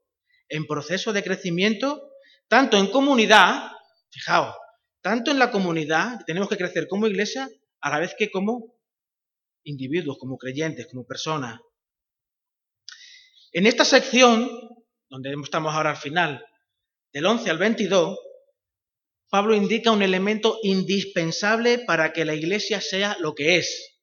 en 0.50 0.68
proceso 0.68 1.14
de 1.14 1.24
crecimiento, 1.24 2.12
tanto 2.48 2.78
en 2.78 2.92
comunidad, 2.92 3.72
fijaos, 4.12 4.56
tanto 5.02 5.32
en 5.32 5.40
la 5.40 5.50
comunidad, 5.50 6.20
tenemos 6.28 6.48
que 6.48 6.58
crecer 6.58 6.88
como 6.88 7.08
iglesia, 7.08 7.50
a 7.82 7.90
la 7.90 7.98
vez 7.98 8.14
que 8.16 8.30
como 8.30 8.76
individuos, 9.64 10.20
como 10.20 10.38
creyentes, 10.38 10.86
como 10.86 11.08
personas. 11.08 11.60
En 13.52 13.66
esta 13.66 13.84
sección, 13.84 14.48
donde 15.10 15.34
estamos 15.44 15.74
ahora 15.74 15.92
al 15.92 15.98
final, 15.98 16.46
del 17.14 17.26
11 17.26 17.50
al 17.50 17.58
22, 17.58 18.18
Pablo 19.30 19.56
indica 19.56 19.92
un 19.92 20.02
elemento 20.02 20.60
indispensable 20.64 21.80
para 21.80 22.14
que 22.14 22.26
la 22.26 22.36
iglesia 22.36 22.82
sea 22.82 23.18
lo 23.20 23.34
que 23.36 23.58
es. 23.58 23.98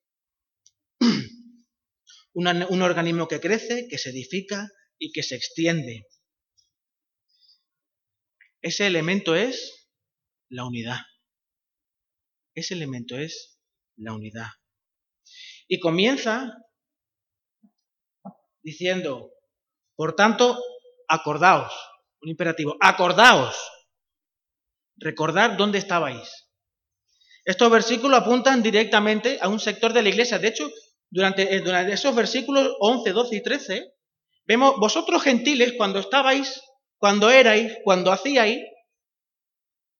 un 2.34 2.82
organismo 2.82 3.28
que 3.28 3.40
crece, 3.40 3.86
que 3.88 3.98
se 3.98 4.10
edifica 4.10 4.68
y 4.98 5.12
que 5.12 5.22
se 5.22 5.36
extiende. 5.36 6.06
Ese 8.60 8.86
elemento 8.86 9.34
es 9.34 9.90
la 10.48 10.64
unidad. 10.64 11.00
Ese 12.54 12.74
elemento 12.74 13.18
es 13.18 13.58
la 13.96 14.14
unidad. 14.14 14.48
Y 15.68 15.80
comienza 15.80 16.56
diciendo, 18.62 19.32
por 19.96 20.14
tanto, 20.14 20.58
acordaos, 21.14 21.72
un 22.20 22.30
imperativo, 22.30 22.76
acordaos, 22.80 23.56
recordad 24.96 25.52
dónde 25.52 25.78
estabais. 25.78 26.44
Estos 27.44 27.70
versículos 27.70 28.20
apuntan 28.20 28.62
directamente 28.62 29.38
a 29.40 29.48
un 29.48 29.60
sector 29.60 29.92
de 29.92 30.02
la 30.02 30.08
iglesia. 30.08 30.38
De 30.38 30.48
hecho, 30.48 30.70
durante, 31.10 31.56
eh, 31.56 31.92
esos 31.92 32.14
versículos 32.14 32.74
11, 32.80 33.12
12 33.12 33.36
y 33.36 33.42
13, 33.42 33.92
vemos, 34.46 34.76
vosotros 34.78 35.22
gentiles, 35.22 35.74
cuando 35.76 35.98
estabais, 35.98 36.62
cuando 36.98 37.30
erais, 37.30 37.78
cuando 37.84 38.12
hacíais, 38.12 38.60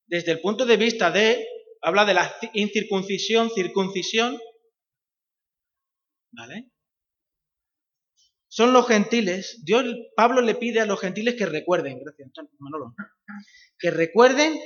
desde 0.06 0.32
el 0.32 0.40
punto 0.40 0.64
de 0.64 0.76
vista 0.76 1.10
de, 1.10 1.46
habla 1.82 2.04
de 2.04 2.14
la 2.14 2.34
incircuncisión, 2.54 3.50
circuncisión, 3.50 4.38
¿vale? 6.32 6.70
Son 8.54 8.72
los 8.72 8.86
gentiles, 8.86 9.58
Dios, 9.64 9.84
Pablo 10.14 10.40
le 10.40 10.54
pide 10.54 10.78
a 10.78 10.86
los 10.86 11.00
gentiles 11.00 11.34
que 11.34 11.44
recuerden, 11.44 11.98
gracias 11.98 12.30
Manolo, 12.60 12.94
que 13.76 13.90
recuerden 13.90 14.56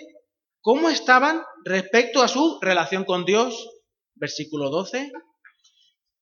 cómo 0.61 0.91
estaban 0.91 1.43
respecto 1.65 2.23
a 2.23 2.29
su 2.29 2.59
relación 2.61 3.07
con 3.07 3.25
Dios, 3.25 3.67
versículo 4.15 4.69
12, 4.69 5.11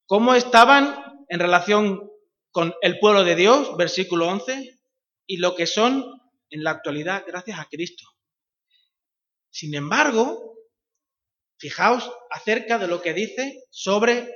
cómo 0.07 0.37
estaban 0.37 0.95
en 1.29 1.41
relación 1.41 2.09
con 2.53 2.73
el 2.83 3.01
pueblo 3.01 3.25
de 3.25 3.35
Dios, 3.35 3.77
versículo 3.77 4.29
11, 4.29 4.79
y 5.27 5.39
lo 5.39 5.57
que 5.57 5.67
son 5.67 6.05
en 6.51 6.63
la 6.63 6.71
actualidad 6.71 7.25
gracias 7.27 7.59
a 7.59 7.67
Cristo. 7.69 8.05
Sin 9.51 9.75
embargo, 9.75 10.55
fijaos 11.59 12.13
acerca 12.31 12.79
de 12.79 12.87
lo 12.87 13.03
que 13.03 13.13
dice 13.13 13.65
sobre 13.71 14.33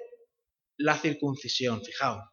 la 0.78 0.98
circuncisión, 0.98 1.84
fijaos. 1.84 2.24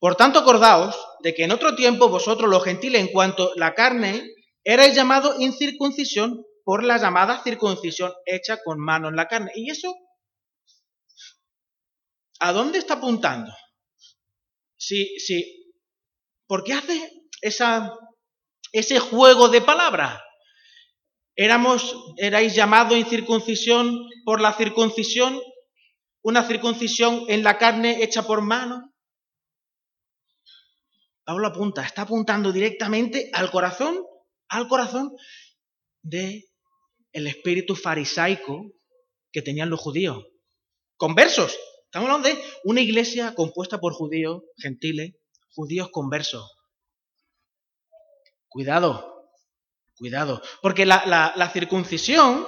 Por 0.00 0.16
tanto, 0.16 0.38
acordaos 0.38 0.96
de 1.22 1.34
que 1.34 1.44
en 1.44 1.52
otro 1.52 1.76
tiempo 1.76 2.08
vosotros 2.08 2.48
los 2.48 2.64
gentiles, 2.64 3.02
en 3.02 3.08
cuanto 3.08 3.52
la 3.54 3.74
carne, 3.74 4.34
erais 4.64 4.94
llamados 4.96 5.38
incircuncisión 5.38 6.42
por 6.64 6.82
la 6.84 6.96
llamada 6.96 7.42
circuncisión 7.42 8.12
hecha 8.24 8.62
con 8.64 8.78
mano 8.78 9.08
en 9.08 9.16
la 9.16 9.28
carne. 9.28 9.52
¿Y 9.54 9.70
eso? 9.70 9.94
¿A 12.40 12.52
dónde 12.52 12.78
está 12.78 12.94
apuntando? 12.94 13.52
Sí, 14.76 15.18
sí. 15.18 15.74
¿Por 16.46 16.64
qué 16.64 16.72
hace 16.72 17.12
ese 18.72 18.98
juego 18.98 19.48
de 19.50 19.60
palabras? 19.60 20.18
Éramos, 21.36 21.94
erais 22.16 22.54
llamados 22.54 22.96
incircuncisión 22.96 24.08
por 24.24 24.40
la 24.40 24.54
circuncisión, 24.54 25.40
una 26.22 26.46
circuncisión 26.46 27.24
en 27.28 27.42
la 27.42 27.58
carne 27.58 28.02
hecha 28.02 28.22
por 28.22 28.40
mano. 28.40 28.94
Pablo 31.30 31.46
apunta, 31.46 31.84
está 31.84 32.02
apuntando 32.02 32.50
directamente 32.50 33.30
al 33.32 33.52
corazón, 33.52 34.04
al 34.48 34.66
corazón 34.66 35.14
de 36.02 36.50
el 37.12 37.28
espíritu 37.28 37.76
farisaico 37.76 38.72
que 39.30 39.40
tenían 39.40 39.70
los 39.70 39.78
judíos. 39.78 40.26
Conversos. 40.96 41.56
Estamos 41.84 42.10
hablando 42.10 42.30
de 42.30 42.44
una 42.64 42.80
iglesia 42.80 43.32
compuesta 43.36 43.78
por 43.78 43.92
judíos, 43.92 44.42
gentiles, 44.56 45.14
judíos 45.54 45.90
conversos. 45.92 46.50
Cuidado, 48.48 49.30
cuidado. 49.94 50.42
Porque 50.60 50.84
la, 50.84 51.04
la 51.06 51.50
circuncisión 51.50 52.44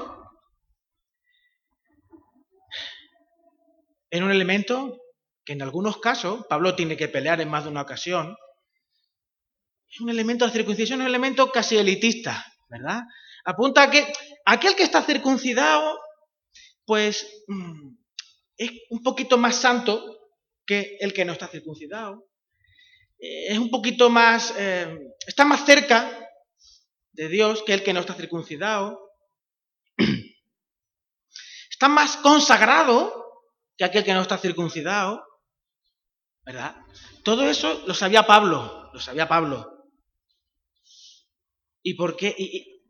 es 4.11 4.21
un 4.21 4.33
elemento 4.33 4.99
que 5.45 5.53
en 5.53 5.63
algunos 5.63 5.99
casos, 5.99 6.47
Pablo 6.49 6.75
tiene 6.75 6.97
que 6.97 7.07
pelear 7.07 7.41
en 7.41 7.49
más 7.49 7.63
de 7.63 7.71
una 7.71 7.83
ocasión, 7.83 8.37
es 9.93 10.01
un 10.01 10.09
elemento, 10.09 10.47
de 10.47 10.53
circuncisión 10.53 11.01
es 11.01 11.05
un 11.05 11.09
elemento 11.09 11.53
casi 11.53 11.77
elitista, 11.77 12.45
¿verdad? 12.69 13.03
Apunta 13.45 13.83
a 13.83 13.91
que 13.91 14.11
aquel 14.47 14.75
que 14.75 14.85
está 14.85 15.03
circuncidado, 15.03 15.99
pues 16.87 17.27
mm, 17.47 17.95
es 18.57 18.71
un 18.89 19.03
poquito 19.03 19.37
más 19.37 19.57
santo 19.57 20.31
que 20.65 20.97
el 21.01 21.13
que 21.13 21.27
no 21.27 21.33
está 21.33 21.47
circuncidado. 21.49 22.27
Es 23.19 23.59
un 23.59 23.71
poquito 23.71 24.09
más, 24.09 24.55
eh, 24.57 24.99
está 25.27 25.45
más 25.45 25.67
cerca 25.67 26.27
de 27.13 27.29
Dios 27.29 27.63
que 27.63 27.75
el 27.75 27.83
que 27.83 27.93
no 27.93 28.01
está 28.01 28.15
circuncidado. 28.15 28.99
Está 31.71 31.89
más 31.89 32.17
consagrado 32.19 33.43
que 33.77 33.85
aquel 33.85 34.05
que 34.05 34.15
no 34.15 34.23
está 34.23 34.39
circuncidado. 34.39 35.25
¿Verdad? 36.45 36.77
Todo 37.25 37.49
eso 37.49 37.83
lo 37.89 37.95
sabía 37.95 38.25
Pablo, 38.25 38.91
lo 38.93 39.01
sabía 39.01 39.27
Pablo. 39.27 39.82
¿Y 41.83 41.95
por 41.95 42.17
qué? 42.17 42.35
Y, 42.37 42.81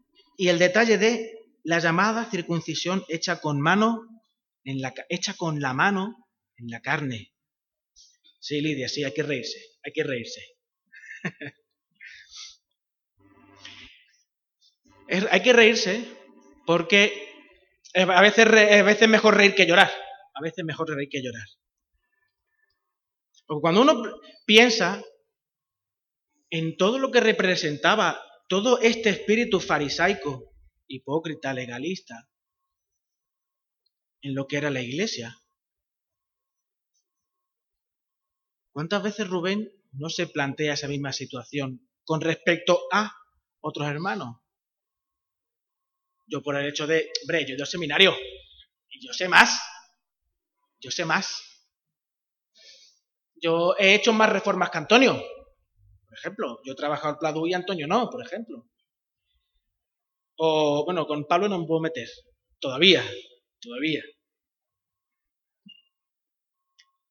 el 0.48 0.59
detalle 0.59 0.98
de 0.98 1.38
la 1.62 1.78
llamada 1.78 2.28
circuncisión 2.31 3.05
hecha 3.09 3.40
con 3.40 3.61
mano, 3.61 4.09
en 4.64 4.81
la, 4.81 4.92
hecha 5.09 5.35
con 5.35 5.61
la 5.61 5.72
mano 5.72 6.16
en 6.57 6.68
la 6.68 6.81
carne. 6.81 7.33
Sí, 8.40 8.61
Lidia, 8.61 8.88
sí, 8.88 9.05
hay 9.05 9.12
que 9.12 9.22
reírse, 9.22 9.59
hay 9.85 9.92
que 9.92 10.02
reírse. 10.02 10.40
hay 15.31 15.42
que 15.42 15.52
reírse 15.52 16.05
porque 16.66 17.28
a 17.94 18.22
veces, 18.22 18.46
a 18.46 18.83
veces 18.83 19.02
es 19.02 19.09
mejor 19.09 19.37
reír 19.37 19.55
que 19.55 19.66
llorar. 19.66 19.90
A 20.35 20.42
veces 20.42 20.59
es 20.59 20.64
mejor 20.64 20.88
reír 20.90 21.09
que 21.09 21.22
llorar. 21.22 21.46
Porque 23.46 23.61
cuando 23.61 23.83
uno 23.83 24.02
piensa 24.46 25.02
en 26.50 26.76
todo 26.76 26.98
lo 26.98 27.11
que 27.11 27.20
representaba 27.20 28.20
todo 28.46 28.81
este 28.81 29.11
espíritu 29.11 29.61
farisaico, 29.61 30.55
hipócrita, 30.87 31.52
legalista, 31.52 32.28
en 34.22 34.35
lo 34.35 34.46
que 34.46 34.57
era 34.57 34.70
la 34.70 34.81
iglesia. 34.81 35.37
¿Cuántas 38.72 39.02
veces 39.02 39.28
Rubén 39.28 39.70
no 39.92 40.09
se 40.09 40.26
plantea 40.26 40.74
esa 40.74 40.88
misma 40.88 41.12
situación 41.12 41.88
con 42.05 42.20
respecto 42.20 42.81
a 42.92 43.14
otros 43.61 43.88
hermanos? 43.88 44.37
Yo 46.26 46.42
por 46.42 46.57
el 46.57 46.66
hecho 46.66 46.87
de, 46.87 47.11
hombre, 47.22 47.46
yo 47.46 47.62
he 47.62 47.66
seminario 47.66 48.14
y 48.88 49.07
yo 49.07 49.12
sé 49.12 49.28
más, 49.28 49.61
yo 50.81 50.90
sé 50.90 51.05
más. 51.05 51.42
Yo 53.35 53.74
he 53.78 53.94
hecho 53.94 54.12
más 54.12 54.31
reformas 54.31 54.70
que 54.70 54.78
Antonio, 54.78 55.20
por 56.12 56.18
ejemplo. 56.18 56.61
Yo 56.62 56.75
he 56.75 56.77
trabajado 56.77 57.14
al 57.14 57.18
Pladu 57.18 57.46
y 57.46 57.55
Antonio 57.55 57.87
no, 57.87 58.11
por 58.11 58.22
ejemplo. 58.22 58.68
O, 60.37 60.85
bueno, 60.85 61.07
con 61.07 61.25
Pablo 61.25 61.48
no 61.48 61.59
me 61.59 61.66
puedo 61.66 61.81
meter. 61.81 62.07
Todavía, 62.59 63.03
todavía. 63.59 64.05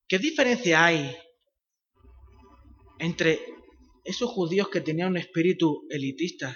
¿Qué 0.08 0.20
diferencia 0.20 0.86
hay 0.86 1.18
entre 3.00 3.40
esos 4.04 4.30
judíos 4.30 4.70
que 4.70 4.82
tenían 4.82 5.10
un 5.10 5.18
espíritu 5.18 5.88
elitista? 5.90 6.56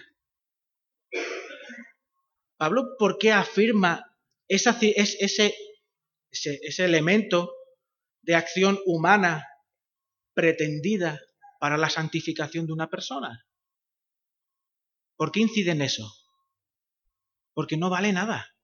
Pablo, 2.58 2.95
¿por 2.99 3.17
qué 3.17 3.31
afirma 3.31 4.05
ese 4.47 5.55
elemento 6.77 7.51
de 8.21 8.36
acción 8.36 8.79
humana 8.86 9.47
pretendida 10.36 11.19
para 11.59 11.77
la 11.77 11.89
santificación 11.89 12.65
de 12.65 12.73
una 12.73 12.89
persona. 12.89 13.47
¿Por 15.15 15.31
qué 15.31 15.41
incide 15.41 15.71
en 15.71 15.81
eso? 15.81 16.11
Porque 17.53 17.77
no 17.77 17.89
vale 17.89 18.11
nada. 18.11 18.55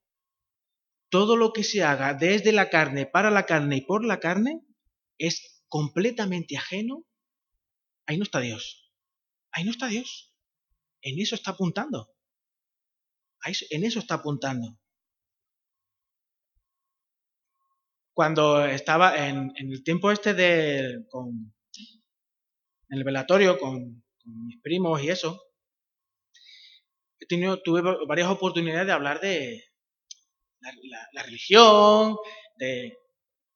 Todo 1.09 1.37
lo 1.37 1.53
que 1.53 1.63
se 1.63 1.83
haga 1.83 2.13
desde 2.13 2.51
la 2.51 2.69
carne, 2.69 3.05
para 3.05 3.31
la 3.31 3.45
carne 3.45 3.77
y 3.77 3.81
por 3.81 4.05
la 4.05 4.19
carne 4.19 4.61
es 5.17 5.63
completamente 5.67 6.57
ajeno. 6.57 7.05
Ahí 8.05 8.17
no 8.17 8.23
está 8.23 8.39
Dios. 8.39 8.91
Ahí 9.51 9.63
no 9.63 9.71
está 9.71 9.87
Dios. 9.87 10.33
En 11.01 11.19
eso 11.19 11.35
está 11.35 11.51
apuntando. 11.51 12.09
en 13.69 13.83
eso 13.83 13.99
está 13.99 14.15
apuntando. 14.15 14.77
Cuando 18.13 18.65
estaba 18.65 19.27
en, 19.27 19.53
el 19.55 19.83
tiempo 19.83 20.11
este 20.11 20.33
de, 20.33 21.05
en 22.91 22.97
el 22.97 23.03
velatorio 23.03 23.57
con, 23.57 24.03
mis 24.23 24.61
primos 24.61 25.01
y 25.01 25.09
eso, 25.09 25.41
he 27.19 27.25
tenido, 27.25 27.59
tuve 27.63 27.81
varias 28.07 28.29
oportunidades 28.29 28.85
de 28.85 28.93
hablar 28.93 29.19
de 29.19 29.63
la 31.13 31.23
religión, 31.23 32.17
de 32.57 32.95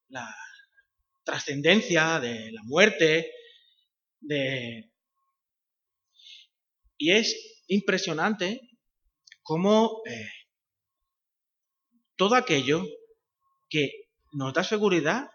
la 0.08 0.34
trascendencia, 1.22 2.18
de 2.18 2.50
la 2.50 2.62
muerte, 2.64 3.30
de... 4.20 4.90
Y 6.98 7.12
es 7.12 7.62
impresionante 7.68 8.60
cómo 9.42 10.02
eh, 10.06 10.28
todo 12.16 12.34
aquello 12.34 12.82
que 13.68 13.90
nos 14.32 14.52
da 14.54 14.64
seguridad 14.64 15.28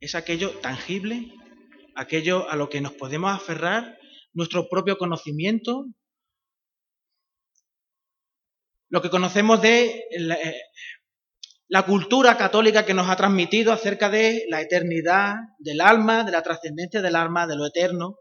es 0.00 0.14
aquello 0.14 0.50
tangible, 0.60 1.32
aquello 1.96 2.48
a 2.48 2.56
lo 2.56 2.68
que 2.68 2.80
nos 2.80 2.92
podemos 2.92 3.34
aferrar, 3.34 3.98
nuestro 4.32 4.68
propio 4.68 4.96
conocimiento, 4.98 5.86
lo 8.88 9.00
que 9.00 9.10
conocemos 9.10 9.60
de 9.62 10.04
eh, 10.10 10.62
la 11.68 11.86
cultura 11.86 12.36
católica 12.36 12.84
que 12.84 12.94
nos 12.94 13.08
ha 13.08 13.16
transmitido 13.16 13.72
acerca 13.72 14.10
de 14.10 14.44
la 14.48 14.60
eternidad 14.60 15.36
del 15.58 15.80
alma, 15.80 16.24
de 16.24 16.32
la 16.32 16.42
trascendencia 16.42 17.00
del 17.00 17.14
alma, 17.14 17.46
de 17.46 17.56
lo 17.56 17.66
eterno. 17.66 18.16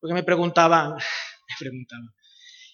Porque 0.00 0.14
me 0.14 0.24
preguntaban, 0.24 0.90
me 1.48 1.54
preguntaban, 1.58 2.08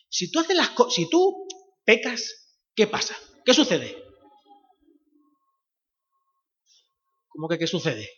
si 0.09 0.31
tú 0.31 0.41
haces 0.41 0.57
las 0.57 0.71
si 0.91 1.09
tú 1.11 1.47
pecas, 1.85 2.57
¿qué 2.75 2.87
pasa? 2.87 3.15
¿Qué 3.45 3.53
sucede? 3.53 3.95
¿Cómo 7.29 7.49
que 7.49 7.59
qué 7.59 7.67
sucede? 7.67 8.09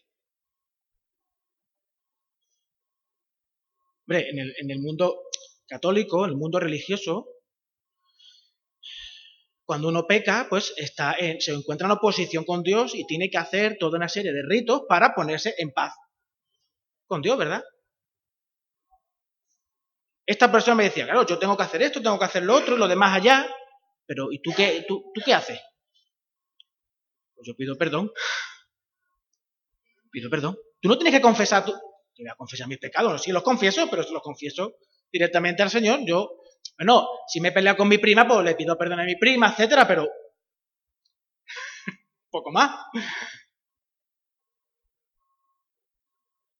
Hombre, 4.07 4.29
en 4.31 4.39
el, 4.39 4.55
en 4.57 4.83
mundo 4.83 5.23
católico, 5.67 6.25
en 6.25 6.31
el 6.31 6.37
mundo 6.37 6.61
religioso, 6.61 7.27
cuando 9.65 9.89
uno 9.89 10.07
peca, 10.07 10.47
pues 10.49 10.73
está 10.77 11.17
se 11.41 11.53
encuentra 11.53 11.87
en 11.87 11.93
oposición 11.93 12.45
con 12.45 12.63
Dios 12.63 12.95
y 12.95 13.05
tiene 13.05 13.29
que 13.31 13.39
hacer 13.39 13.77
toda 13.81 13.99
una 13.99 14.09
serie 14.09 14.33
de 14.33 14.43
ritos 14.47 14.83
para 14.89 15.13
ponerse 15.13 15.55
en 15.59 15.73
paz 15.73 15.93
con 17.09 17.21
Dios, 17.21 17.37
¿verdad? 17.37 17.65
Esta 20.25 20.51
persona 20.51 20.77
me 20.77 20.85
decía, 20.85 21.05
claro, 21.05 21.27
yo 21.27 21.39
tengo 21.39 21.57
que 21.57 21.65
hacer 21.65 21.83
esto, 21.83 22.01
tengo 22.01 22.19
que 22.19 22.25
hacer 22.25 22.45
lo 22.45 22.55
otro 22.55 22.77
lo 22.77 22.87
demás 22.87 23.17
allá, 23.17 23.49
pero 24.07 24.31
¿y 24.31 24.41
tú 24.41 24.53
qué, 24.57 24.85
tú, 24.87 25.13
qué 25.25 25.35
haces? 25.35 25.61
Pues 27.35 27.47
yo 27.47 27.55
pido 27.57 27.77
perdón. 27.77 28.13
Pido 30.11 30.31
perdón. 30.31 30.57
Tú 30.81 30.89
no 30.89 30.97
tienes 30.97 31.15
que 31.15 31.21
confesar, 31.21 31.65
tú, 31.65 31.75
te 32.17 32.23
voy 32.23 32.31
a 32.31 32.35
confesar 32.35 32.67
mis 32.67 32.79
pecados, 32.79 33.23
sí 33.23 33.31
los 33.31 33.43
confieso, 33.43 33.89
pero 33.91 34.03
los 34.11 34.23
confieso 34.23 34.79
directamente 35.13 35.63
al 35.63 35.71
Señor. 35.71 36.01
Yo 36.07 36.41
bueno, 36.79 37.09
si 37.27 37.41
me 37.41 37.49
he 37.49 37.53
peleado 37.53 37.79
con 37.79 37.89
mi 37.89 37.99
prima, 37.99 38.27
pues 38.27 38.45
le 38.45 38.55
pido 38.55 38.77
perdón 38.77 39.01
a 39.01 39.05
mi 39.05 39.17
prima, 39.17 39.51
etcétera, 39.51 39.87
pero 39.87 40.09
poco 42.31 42.51
más. 42.51 42.87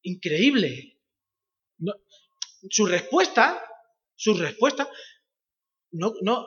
Increíble. 0.03 0.99
su 2.71 2.87
respuesta, 2.87 3.63
su 4.15 4.35
respuesta, 4.35 4.89
no, 5.93 6.15
no, 6.23 6.47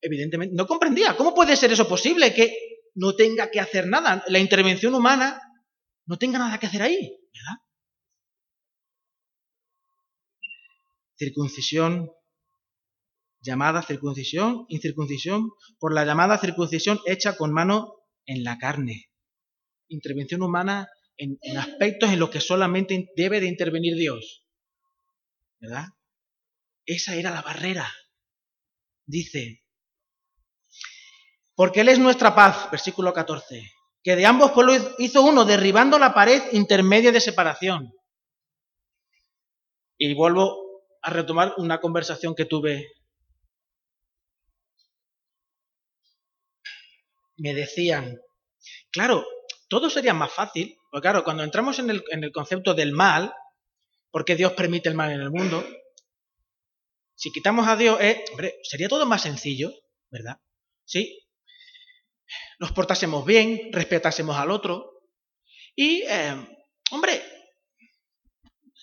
evidentemente, 0.00 0.54
no 0.54 0.66
comprendía. 0.66 1.16
¿Cómo 1.16 1.34
puede 1.34 1.56
ser 1.56 1.72
eso 1.72 1.88
posible? 1.88 2.32
Que 2.34 2.54
no 2.94 3.16
tenga 3.16 3.50
que 3.50 3.60
hacer 3.60 3.86
nada. 3.86 4.22
La 4.28 4.38
intervención 4.38 4.94
humana 4.94 5.40
no 6.06 6.18
tenga 6.18 6.38
nada 6.38 6.58
que 6.58 6.66
hacer 6.66 6.82
ahí, 6.82 7.18
¿verdad? 7.32 7.62
Circuncisión, 11.22 12.10
llamada 13.40 13.80
circuncisión, 13.82 14.66
incircuncisión, 14.68 15.52
por 15.78 15.94
la 15.94 16.04
llamada 16.04 16.36
circuncisión 16.36 16.98
hecha 17.06 17.36
con 17.36 17.52
mano 17.52 17.94
en 18.26 18.42
la 18.42 18.58
carne. 18.58 19.08
Intervención 19.86 20.42
humana 20.42 20.88
en, 21.16 21.38
aspectos 21.56 22.10
en 22.10 22.18
los 22.18 22.28
que 22.30 22.40
solamente 22.40 23.08
debe 23.14 23.38
de 23.38 23.46
intervenir 23.46 23.94
Dios. 23.94 24.44
¿Verdad? 25.60 25.90
Esa 26.86 27.14
era 27.14 27.30
la 27.30 27.42
barrera. 27.42 27.88
Dice, 29.06 29.62
porque 31.54 31.82
Él 31.82 31.88
es 31.88 32.00
nuestra 32.00 32.34
paz, 32.34 32.68
versículo 32.68 33.12
14, 33.12 33.62
que 34.02 34.16
de 34.16 34.26
ambos 34.26 34.50
pueblos 34.50 34.96
hizo 34.98 35.22
uno, 35.22 35.44
derribando 35.44 36.00
la 36.00 36.14
pared 36.14 36.42
intermedia 36.50 37.12
de 37.12 37.20
separación. 37.20 37.92
Y 39.96 40.14
vuelvo 40.14 40.61
a 41.02 41.10
retomar 41.10 41.54
una 41.58 41.80
conversación 41.80 42.34
que 42.34 42.44
tuve 42.44 42.92
me 47.36 47.54
decían, 47.54 48.20
claro, 48.92 49.26
todo 49.68 49.90
sería 49.90 50.14
más 50.14 50.32
fácil, 50.32 50.78
porque 50.90 51.02
claro, 51.02 51.24
cuando 51.24 51.42
entramos 51.42 51.78
en 51.78 51.90
el, 51.90 52.04
en 52.10 52.22
el 52.22 52.30
concepto 52.30 52.74
del 52.74 52.92
mal, 52.92 53.34
porque 54.10 54.36
Dios 54.36 54.52
permite 54.52 54.88
el 54.88 54.94
mal 54.94 55.10
en 55.10 55.20
el 55.20 55.30
mundo, 55.30 55.66
si 57.16 57.32
quitamos 57.32 57.66
a 57.66 57.76
Dios, 57.76 58.00
eh, 58.00 58.24
hombre, 58.30 58.58
sería 58.62 58.88
todo 58.88 59.06
más 59.06 59.22
sencillo, 59.22 59.72
¿verdad? 60.10 60.36
Sí. 60.84 61.18
Nos 62.58 62.72
portásemos 62.72 63.24
bien, 63.24 63.70
respetásemos 63.72 64.36
al 64.36 64.50
otro 64.50 65.02
y, 65.74 66.02
eh, 66.02 66.36
hombre, 66.90 67.22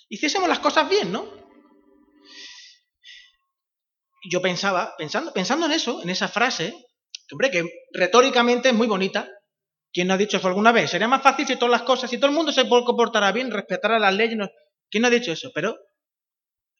hiciésemos 0.10 0.50
las 0.50 0.60
cosas 0.60 0.90
bien, 0.90 1.12
¿no? 1.12 1.49
Yo 4.30 4.42
pensaba, 4.42 4.94
pensando, 4.98 5.34
pensando 5.34 5.66
en 5.66 5.72
eso, 5.72 6.04
en 6.04 6.10
esa 6.10 6.28
frase, 6.28 6.74
hombre, 7.32 7.50
que 7.50 7.64
retóricamente 7.94 8.70
es 8.70 8.76
muy 8.76 8.88
bonita. 8.88 9.28
¿Quién 9.92 10.08
no 10.08 10.14
ha 10.14 10.18
dicho 10.18 10.38
eso 10.38 10.48
alguna 10.48 10.72
vez? 10.72 10.92
Sería 10.92 11.08
más 11.08 11.24
fácil 11.24 11.48
si 11.48 11.56
todas 11.56 11.72
las 11.72 11.82
cosas, 11.82 12.10
si 12.10 12.18
todo 12.18 12.30
el 12.30 12.36
mundo 12.36 12.52
se 12.52 12.70
comportara 12.70 13.32
bien, 13.32 13.50
respetara 13.50 13.98
las 13.98 14.14
leyes. 14.14 14.38
¿Quién 14.90 15.02
no 15.02 15.08
ha 15.08 15.12
dicho 15.12 15.32
eso? 15.32 15.52
Pero 15.54 15.78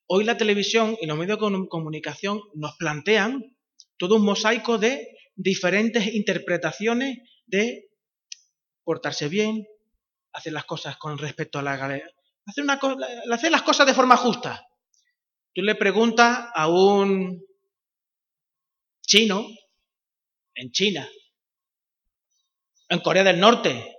hoy 0.08 0.26
la 0.26 0.38
televisión 0.38 0.96
y 1.02 1.08
los 1.08 1.18
medios 1.18 1.40
de 1.40 1.68
comunicación 1.68 2.40
nos 2.54 2.76
plantean 2.78 3.58
todo 3.98 4.16
un 4.18 4.26
mosaico 4.26 4.78
de 4.78 5.08
diferentes 5.36 6.14
interpretaciones 6.14 7.18
de 7.48 7.90
portarse 8.84 9.28
bien, 9.28 9.66
hacer 10.34 10.54
las 10.54 10.66
cosas 10.66 10.98
con 10.98 11.18
respecto 11.18 11.58
a 11.58 11.64
la 11.64 11.74
hacer, 11.74 12.64
una, 12.64 12.80
hacer 13.32 13.52
las 13.52 13.64
cosas 13.64 13.88
de 13.88 13.94
forma 13.94 14.18
justa. 14.18 14.69
Tú 15.54 15.64
le 15.64 15.76
preguntas 15.76 16.50
a 16.54 16.68
un 16.68 17.44
chino 19.06 19.48
en 20.54 20.72
China, 20.72 21.10
en 22.90 23.00
Corea 23.00 23.24
del 23.24 23.40
Norte, 23.40 23.98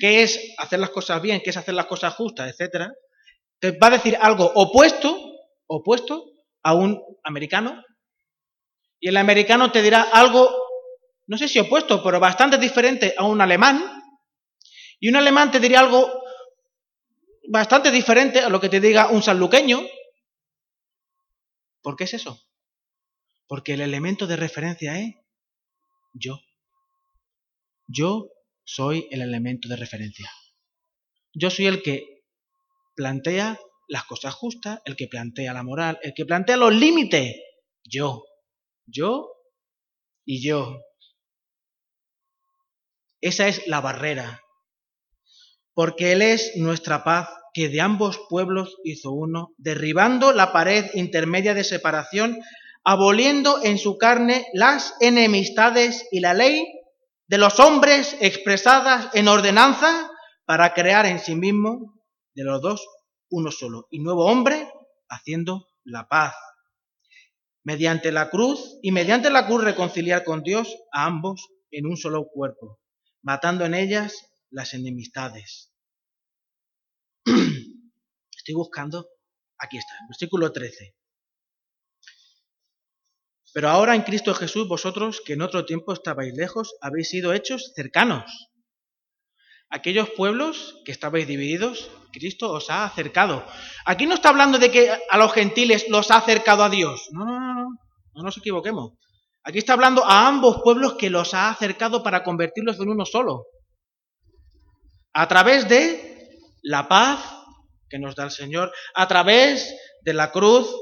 qué 0.00 0.22
es 0.22 0.54
hacer 0.58 0.80
las 0.80 0.90
cosas 0.90 1.22
bien, 1.22 1.40
qué 1.44 1.50
es 1.50 1.56
hacer 1.56 1.74
las 1.74 1.86
cosas 1.86 2.14
justas, 2.14 2.50
etcétera, 2.50 2.92
te 3.60 3.72
va 3.72 3.86
a 3.86 3.90
decir 3.90 4.16
algo 4.20 4.50
opuesto, 4.54 5.16
opuesto 5.66 6.24
a 6.62 6.74
un 6.74 7.00
americano, 7.22 7.84
y 8.98 9.08
el 9.08 9.16
americano 9.16 9.70
te 9.70 9.82
dirá 9.82 10.02
algo, 10.02 10.50
no 11.28 11.38
sé 11.38 11.46
si 11.46 11.58
opuesto, 11.60 12.02
pero 12.02 12.18
bastante 12.18 12.58
diferente 12.58 13.14
a 13.16 13.24
un 13.24 13.40
alemán, 13.40 14.02
y 14.98 15.08
un 15.08 15.16
alemán 15.16 15.50
te 15.50 15.60
diría 15.60 15.80
algo 15.80 16.22
bastante 17.48 17.90
diferente 17.90 18.40
a 18.40 18.48
lo 18.48 18.60
que 18.60 18.68
te 18.68 18.80
diga 18.80 19.10
un 19.10 19.22
sanluqueño. 19.22 19.80
¿Por 21.82 21.96
qué 21.96 22.04
es 22.04 22.14
eso? 22.14 22.40
Porque 23.46 23.74
el 23.74 23.80
elemento 23.80 24.26
de 24.26 24.36
referencia 24.36 24.98
es 25.00 25.14
yo. 26.12 26.40
Yo 27.86 28.28
soy 28.64 29.08
el 29.10 29.22
elemento 29.22 29.68
de 29.68 29.76
referencia. 29.76 30.30
Yo 31.32 31.50
soy 31.50 31.66
el 31.66 31.82
que 31.82 32.24
plantea 32.94 33.58
las 33.88 34.04
cosas 34.04 34.34
justas, 34.34 34.80
el 34.84 34.96
que 34.96 35.08
plantea 35.08 35.52
la 35.52 35.62
moral, 35.62 35.98
el 36.02 36.14
que 36.14 36.24
plantea 36.24 36.56
los 36.56 36.74
límites. 36.74 37.36
Yo, 37.84 38.24
yo 38.86 39.32
y 40.24 40.46
yo. 40.46 40.80
Esa 43.20 43.48
es 43.48 43.66
la 43.66 43.80
barrera. 43.80 44.40
Porque 45.80 46.12
Él 46.12 46.20
es 46.20 46.52
nuestra 46.56 47.04
paz 47.04 47.30
que 47.54 47.70
de 47.70 47.80
ambos 47.80 48.20
pueblos 48.28 48.76
hizo 48.84 49.12
uno, 49.12 49.54
derribando 49.56 50.34
la 50.34 50.52
pared 50.52 50.84
intermedia 50.92 51.54
de 51.54 51.64
separación 51.64 52.38
aboliendo 52.84 53.64
en 53.64 53.78
su 53.78 53.96
carne 53.96 54.46
las 54.52 54.92
enemistades 55.00 56.06
y 56.10 56.20
la 56.20 56.34
ley 56.34 56.66
de 57.28 57.38
los 57.38 57.58
hombres 57.60 58.14
expresadas 58.20 59.08
en 59.14 59.26
ordenanza 59.26 60.10
para 60.44 60.74
crear 60.74 61.06
en 61.06 61.18
sí 61.18 61.34
mismo 61.34 61.94
de 62.34 62.44
los 62.44 62.60
dos 62.60 62.86
uno 63.30 63.50
solo 63.50 63.86
y 63.90 64.00
nuevo 64.00 64.26
hombre 64.26 64.70
haciendo 65.08 65.66
la 65.82 66.06
paz. 66.08 66.34
Mediante 67.64 68.12
la 68.12 68.28
cruz 68.28 68.76
y 68.82 68.92
mediante 68.92 69.30
la 69.30 69.46
cruz 69.46 69.64
reconciliar 69.64 70.24
con 70.24 70.42
Dios 70.42 70.76
a 70.92 71.06
ambos 71.06 71.48
en 71.70 71.86
un 71.86 71.96
solo 71.96 72.26
cuerpo, 72.30 72.80
matando 73.22 73.64
en 73.64 73.72
ellas 73.72 74.26
las 74.50 74.74
enemistades. 74.74 75.69
Estoy 78.40 78.54
buscando, 78.54 79.06
aquí 79.58 79.76
está, 79.76 79.92
versículo 80.08 80.50
13. 80.50 80.94
Pero 83.52 83.68
ahora 83.68 83.94
en 83.94 84.00
Cristo 84.00 84.32
Jesús 84.34 84.66
vosotros 84.66 85.20
que 85.22 85.34
en 85.34 85.42
otro 85.42 85.66
tiempo 85.66 85.92
estabais 85.92 86.32
lejos, 86.34 86.74
habéis 86.80 87.10
sido 87.10 87.34
hechos 87.34 87.72
cercanos. 87.76 88.48
Aquellos 89.68 90.08
pueblos 90.16 90.80
que 90.86 90.92
estabais 90.92 91.26
divididos, 91.28 91.90
Cristo 92.12 92.50
os 92.50 92.70
ha 92.70 92.86
acercado. 92.86 93.44
Aquí 93.84 94.06
no 94.06 94.14
está 94.14 94.30
hablando 94.30 94.58
de 94.58 94.70
que 94.70 94.90
a 94.90 95.18
los 95.18 95.34
gentiles 95.34 95.84
los 95.90 96.10
ha 96.10 96.16
acercado 96.16 96.64
a 96.64 96.70
Dios. 96.70 97.08
No, 97.12 97.26
no, 97.26 97.38
no, 97.38 97.54
no, 97.54 97.68
no 98.14 98.22
nos 98.22 98.38
equivoquemos. 98.38 98.92
Aquí 99.44 99.58
está 99.58 99.74
hablando 99.74 100.02
a 100.02 100.26
ambos 100.26 100.62
pueblos 100.64 100.94
que 100.94 101.10
los 101.10 101.34
ha 101.34 101.50
acercado 101.50 102.02
para 102.02 102.22
convertirlos 102.22 102.80
en 102.80 102.88
uno 102.88 103.04
solo. 103.04 103.44
A 105.12 105.28
través 105.28 105.68
de 105.68 106.38
la 106.62 106.88
paz 106.88 107.39
que 107.90 107.98
nos 107.98 108.14
da 108.14 108.24
el 108.24 108.30
Señor, 108.30 108.72
a 108.94 109.08
través 109.08 109.76
de 110.02 110.14
la 110.14 110.30
cruz, 110.30 110.74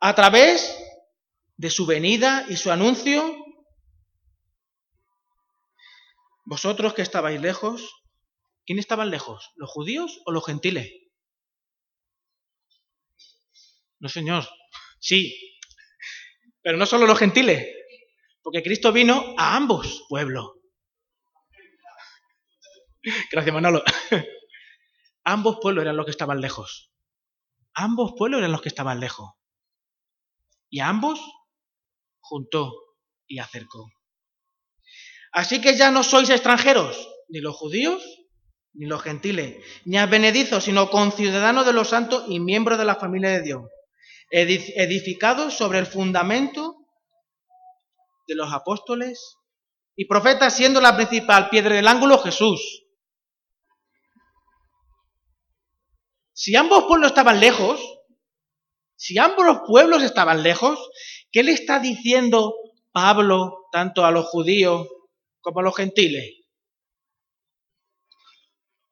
a 0.00 0.14
través 0.14 0.78
de 1.56 1.68
su 1.68 1.84
venida 1.84 2.46
y 2.48 2.56
su 2.56 2.70
anuncio. 2.70 3.36
Vosotros 6.44 6.94
que 6.94 7.02
estabais 7.02 7.40
lejos, 7.40 8.02
¿quién 8.64 8.78
estaban 8.78 9.10
lejos? 9.10 9.50
¿Los 9.56 9.70
judíos 9.70 10.20
o 10.24 10.32
los 10.32 10.46
gentiles? 10.46 10.90
No, 13.98 14.08
Señor. 14.08 14.48
Sí, 14.98 15.58
pero 16.62 16.78
no 16.78 16.86
solo 16.86 17.06
los 17.06 17.18
gentiles, 17.18 17.66
porque 18.42 18.62
Cristo 18.62 18.92
vino 18.92 19.34
a 19.36 19.56
ambos 19.56 20.04
pueblos. 20.08 20.52
Gracias, 23.30 23.54
Manolo. 23.54 23.82
Ambos 25.24 25.58
pueblos 25.60 25.82
eran 25.82 25.96
los 25.96 26.06
que 26.06 26.10
estaban 26.10 26.40
lejos. 26.40 26.92
Ambos 27.74 28.14
pueblos 28.16 28.38
eran 28.38 28.52
los 28.52 28.62
que 28.62 28.68
estaban 28.68 29.00
lejos. 29.00 29.30
Y 30.68 30.80
a 30.80 30.88
ambos 30.88 31.20
juntó 32.20 32.72
y 33.26 33.38
acercó. 33.38 33.90
Así 35.32 35.60
que 35.60 35.76
ya 35.76 35.90
no 35.90 36.02
sois 36.02 36.28
extranjeros, 36.28 37.08
ni 37.28 37.40
los 37.40 37.56
judíos, 37.56 38.02
ni 38.74 38.86
los 38.86 39.02
gentiles, 39.02 39.64
ni 39.84 39.96
advenedizos, 39.98 40.64
sino 40.64 40.90
conciudadanos 40.90 41.66
de 41.66 41.72
los 41.72 41.88
santos 41.88 42.24
y 42.28 42.40
miembros 42.40 42.78
de 42.78 42.84
la 42.84 42.96
familia 42.96 43.30
de 43.30 43.42
Dios, 43.42 43.62
edificados 44.30 45.54
sobre 45.54 45.78
el 45.78 45.86
fundamento 45.86 46.76
de 48.26 48.34
los 48.34 48.52
apóstoles 48.52 49.36
y 49.96 50.06
profetas, 50.06 50.56
siendo 50.56 50.80
la 50.80 50.96
principal 50.96 51.50
piedra 51.50 51.76
del 51.76 51.88
ángulo 51.88 52.18
Jesús. 52.18 52.84
Si 56.32 56.56
ambos 56.56 56.84
pueblos 56.84 57.10
estaban 57.10 57.40
lejos, 57.40 57.80
si 58.96 59.18
ambos 59.18 59.60
pueblos 59.66 60.02
estaban 60.02 60.42
lejos, 60.42 60.78
¿qué 61.30 61.42
le 61.42 61.52
está 61.52 61.78
diciendo 61.78 62.54
Pablo 62.92 63.68
tanto 63.72 64.04
a 64.04 64.10
los 64.10 64.26
judíos 64.26 64.86
como 65.40 65.60
a 65.60 65.62
los 65.62 65.76
gentiles? 65.76 66.40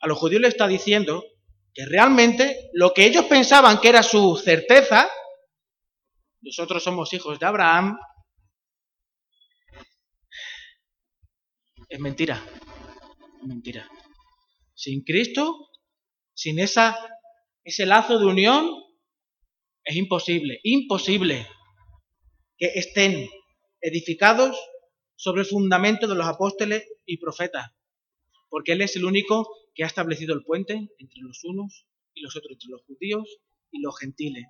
A 0.01 0.09
los 0.09 0.19
judíos 0.19 0.43
le 0.43 0.49
está 0.49 0.67
diciendo 0.67 1.25
que 1.73 1.87
realmente 1.87 2.71
lo 2.73 2.93
que 2.93 3.05
ellos 3.05 3.27
pensaban 3.27 3.81
que 3.81 3.89
era 3.89 4.03
su 4.03 4.37
certeza, 4.37 5.09
nosotros 6.43 6.83
somos 6.83 7.13
hijos 7.13 7.39
de 7.39 7.47
Abraham, 7.47 7.99
es 11.91 11.99
mentira. 11.99 12.43
Mentira. 13.43 13.89
Sin 14.75 15.03
Cristo, 15.03 15.71
sin 16.33 16.59
esa, 16.61 16.97
ese 17.71 17.87
lazo 17.87 18.19
de 18.19 18.27
unión, 18.27 18.69
es 19.85 19.95
imposible, 19.95 20.59
imposible 20.65 21.47
que 22.59 22.67
estén 22.75 23.29
edificados 23.81 24.59
sobre 25.15 25.43
el 25.43 25.47
fundamento 25.47 26.09
de 26.09 26.17
los 26.17 26.27
apóstoles 26.27 26.85
y 27.07 27.19
profetas, 27.19 27.71
porque 28.49 28.73
Él 28.73 28.83
es 28.83 28.97
el 28.97 29.05
único 29.05 29.49
que 29.73 29.85
ha 29.85 29.87
establecido 29.87 30.35
el 30.35 30.43
puente 30.43 30.91
entre 30.99 31.21
los 31.21 31.45
unos 31.45 31.87
y 32.13 32.23
los 32.23 32.35
otros, 32.35 32.55
entre 32.55 32.71
los 32.71 32.83
judíos 32.83 33.39
y 33.71 33.81
los 33.81 33.97
gentiles. 33.97 34.47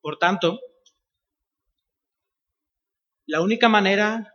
Por 0.00 0.18
tanto, 0.18 0.60
la 3.26 3.40
única 3.40 3.68
manera 3.68 4.31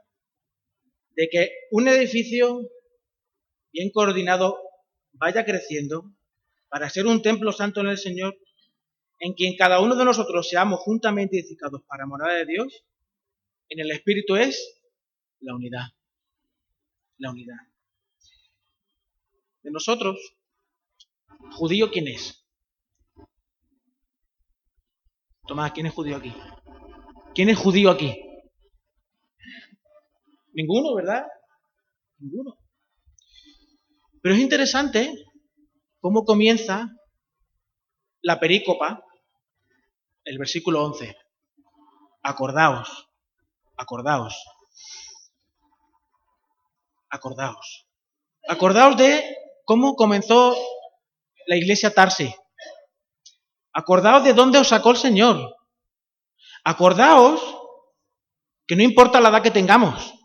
de 1.17 1.29
que 1.29 1.49
un 1.71 1.87
edificio 1.87 2.69
bien 3.73 3.89
coordinado 3.91 4.61
vaya 5.13 5.43
creciendo 5.43 6.13
para 6.69 6.89
ser 6.91 7.07
un 7.07 7.23
templo 7.23 7.51
santo 7.51 7.81
en 7.81 7.87
el 7.87 7.97
Señor, 7.97 8.37
en 9.19 9.33
quien 9.33 9.57
cada 9.57 9.81
uno 9.81 9.95
de 9.95 10.05
nosotros 10.05 10.47
seamos 10.47 10.79
juntamente 10.79 11.39
edificados 11.39 11.81
para 11.87 12.05
morada 12.05 12.35
de 12.35 12.45
Dios, 12.45 12.85
en 13.69 13.79
el 13.79 13.89
Espíritu 13.91 14.35
es 14.35 14.79
la 15.39 15.55
unidad. 15.55 15.87
La 17.17 17.31
unidad. 17.31 17.57
De 19.63 19.71
nosotros, 19.71 20.19
judío, 21.51 21.89
¿quién 21.89 22.09
es? 22.09 22.45
Tomás, 25.47 25.71
¿quién 25.71 25.87
es 25.87 25.93
judío 25.93 26.17
aquí? 26.17 26.31
¿Quién 27.33 27.49
es 27.49 27.57
judío 27.57 27.89
aquí? 27.89 28.26
Ninguno, 30.57 30.95
¿verdad? 30.95 31.23
Ninguno. 32.17 32.57
Pero 34.23 34.33
es 34.33 34.41
interesante 34.41 35.13
cómo 35.99 36.25
comienza 36.25 36.89
la 38.23 38.39
perícopa, 38.39 39.03
el 40.23 40.39
versículo 40.39 40.83
11. 40.83 41.15
Acordaos, 42.23 43.07
acordaos, 43.77 44.35
acordaos. 47.11 47.87
Acordaos 48.49 48.97
de 48.97 49.37
cómo 49.63 49.93
comenzó 49.95 50.57
la 51.45 51.55
iglesia 51.55 51.93
Tarsi. 51.93 52.33
Acordaos 53.73 54.23
de 54.23 54.33
dónde 54.33 54.57
os 54.57 54.69
sacó 54.69 54.89
el 54.89 54.97
Señor. 54.97 55.55
Acordaos 56.63 57.41
que 58.65 58.75
no 58.75 58.81
importa 58.81 59.21
la 59.21 59.29
edad 59.29 59.43
que 59.43 59.51
tengamos, 59.51 60.16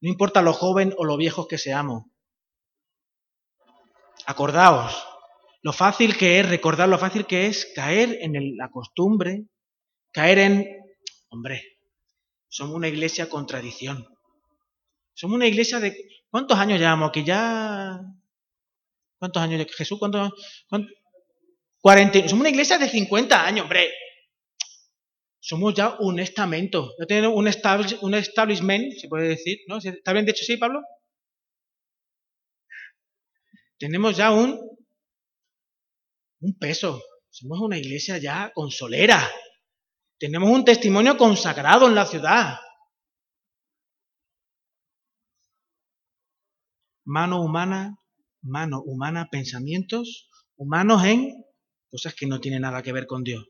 no 0.00 0.08
importa 0.08 0.42
lo 0.42 0.52
joven 0.52 0.94
o 0.96 1.04
lo 1.04 1.16
viejos 1.16 1.46
que 1.46 1.58
seamos. 1.58 2.04
Acordaos 4.26 5.08
lo 5.62 5.72
fácil 5.72 6.16
que 6.16 6.40
es, 6.40 6.48
recordar 6.48 6.88
lo 6.88 6.98
fácil 6.98 7.26
que 7.26 7.46
es 7.46 7.66
caer 7.74 8.18
en 8.20 8.56
la 8.56 8.70
costumbre, 8.70 9.46
caer 10.12 10.38
en, 10.38 10.66
hombre, 11.30 11.78
somos 12.48 12.76
una 12.76 12.88
iglesia 12.88 13.28
con 13.28 13.46
tradición. 13.46 14.06
Somos 15.14 15.34
una 15.36 15.46
iglesia 15.46 15.80
de, 15.80 15.96
¿cuántos 16.30 16.58
años 16.58 16.78
llevamos 16.78 17.08
aquí? 17.08 17.24
Ya, 17.24 18.00
¿cuántos 19.18 19.42
años? 19.42 19.66
Jesús, 19.76 19.98
¿cuántos? 19.98 20.32
cuántos 20.68 20.92
40, 21.80 22.28
somos 22.28 22.40
una 22.40 22.50
iglesia 22.50 22.78
de 22.78 22.88
50 22.88 23.44
años, 23.44 23.64
hombre. 23.64 23.90
Somos 25.48 25.72
ya 25.72 25.96
un 26.00 26.20
estamento. 26.20 26.94
Ya 26.98 27.06
tenemos 27.06 27.34
un, 27.34 27.46
un 28.02 28.14
establishment, 28.14 28.92
se 28.98 29.08
puede 29.08 29.28
decir, 29.28 29.56
¿no? 29.66 29.78
¿Está 29.78 30.12
bien 30.12 30.26
dicho 30.26 30.44
sí, 30.44 30.58
Pablo? 30.58 30.82
Tenemos 33.78 34.14
ya 34.14 34.30
un, 34.30 34.60
un 36.40 36.58
peso. 36.58 37.02
Somos 37.30 37.60
una 37.62 37.78
iglesia 37.78 38.18
ya 38.18 38.52
consolera. 38.54 39.26
Tenemos 40.18 40.50
un 40.50 40.66
testimonio 40.66 41.16
consagrado 41.16 41.88
en 41.88 41.94
la 41.94 42.04
ciudad. 42.04 42.58
Mano 47.06 47.40
humana, 47.40 47.96
mano 48.42 48.82
humana, 48.82 49.28
pensamientos 49.30 50.28
humanos 50.56 51.06
en 51.06 51.42
cosas 51.90 52.14
que 52.14 52.26
no 52.26 52.38
tienen 52.38 52.60
nada 52.60 52.82
que 52.82 52.92
ver 52.92 53.06
con 53.06 53.24
Dios. 53.24 53.46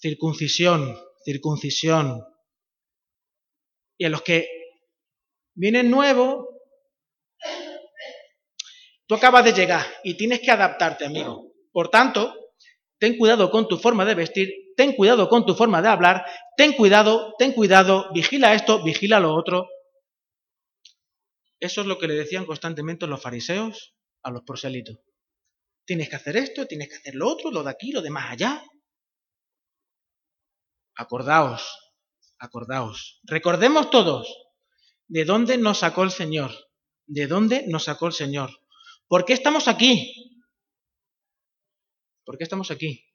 Circuncisión, 0.00 0.96
circuncisión. 1.24 2.24
Y 3.98 4.04
a 4.04 4.08
los 4.08 4.22
que 4.22 4.48
vienen 5.54 5.90
nuevos, 5.90 6.46
tú 9.06 9.14
acabas 9.14 9.44
de 9.44 9.52
llegar 9.52 9.84
y 10.04 10.16
tienes 10.16 10.40
que 10.40 10.50
adaptarte, 10.50 11.04
amigo. 11.04 11.52
Por 11.72 11.90
tanto, 11.90 12.32
ten 12.98 13.16
cuidado 13.16 13.50
con 13.50 13.66
tu 13.66 13.76
forma 13.76 14.04
de 14.04 14.14
vestir, 14.14 14.52
ten 14.76 14.92
cuidado 14.92 15.28
con 15.28 15.44
tu 15.44 15.54
forma 15.54 15.82
de 15.82 15.88
hablar, 15.88 16.24
ten 16.56 16.74
cuidado, 16.74 17.34
ten 17.38 17.52
cuidado, 17.52 18.10
vigila 18.12 18.54
esto, 18.54 18.82
vigila 18.84 19.18
lo 19.18 19.34
otro. 19.34 19.68
Eso 21.60 21.80
es 21.80 21.88
lo 21.88 21.98
que 21.98 22.06
le 22.06 22.14
decían 22.14 22.46
constantemente 22.46 23.08
los 23.08 23.20
fariseos 23.20 23.96
a 24.22 24.30
los 24.30 24.42
proselitos. 24.42 24.98
Tienes 25.84 26.08
que 26.08 26.16
hacer 26.16 26.36
esto, 26.36 26.66
tienes 26.66 26.88
que 26.88 26.96
hacer 26.96 27.14
lo 27.16 27.28
otro, 27.28 27.50
lo 27.50 27.64
de 27.64 27.70
aquí, 27.70 27.90
lo 27.90 28.02
de 28.02 28.10
más 28.10 28.30
allá. 28.30 28.62
Acordaos, 30.98 31.94
acordaos. 32.40 33.20
Recordemos 33.22 33.88
todos 33.88 34.26
de 35.06 35.24
dónde 35.24 35.56
nos 35.56 35.78
sacó 35.78 36.02
el 36.02 36.10
Señor. 36.10 36.50
De 37.06 37.28
dónde 37.28 37.64
nos 37.68 37.84
sacó 37.84 38.08
el 38.08 38.12
Señor. 38.12 38.50
¿Por 39.06 39.24
qué 39.24 39.32
estamos 39.32 39.68
aquí? 39.68 40.42
¿Por 42.24 42.36
qué 42.36 42.42
estamos 42.42 42.72
aquí? 42.72 43.06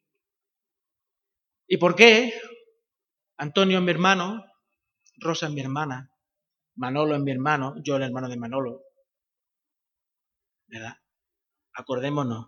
¿Y 1.67 1.76
por 1.76 1.93
qué 1.93 2.34
Antonio 3.38 3.80
es 3.80 3.84
mi 3.84 3.91
hermano, 3.91 4.46
Rosa 5.17 5.48
es 5.48 5.52
mi 5.52 5.60
hermana, 5.60 6.10
Manolo 6.76 7.15
es 7.15 7.22
mi 7.22 7.32
hermano, 7.32 7.76
yo 7.84 7.98
el 7.98 8.04
hermano 8.04 8.30
de 8.30 8.38
Manolo? 8.38 8.82
¿Verdad? 10.67 10.96
Acordémonos. 11.74 12.48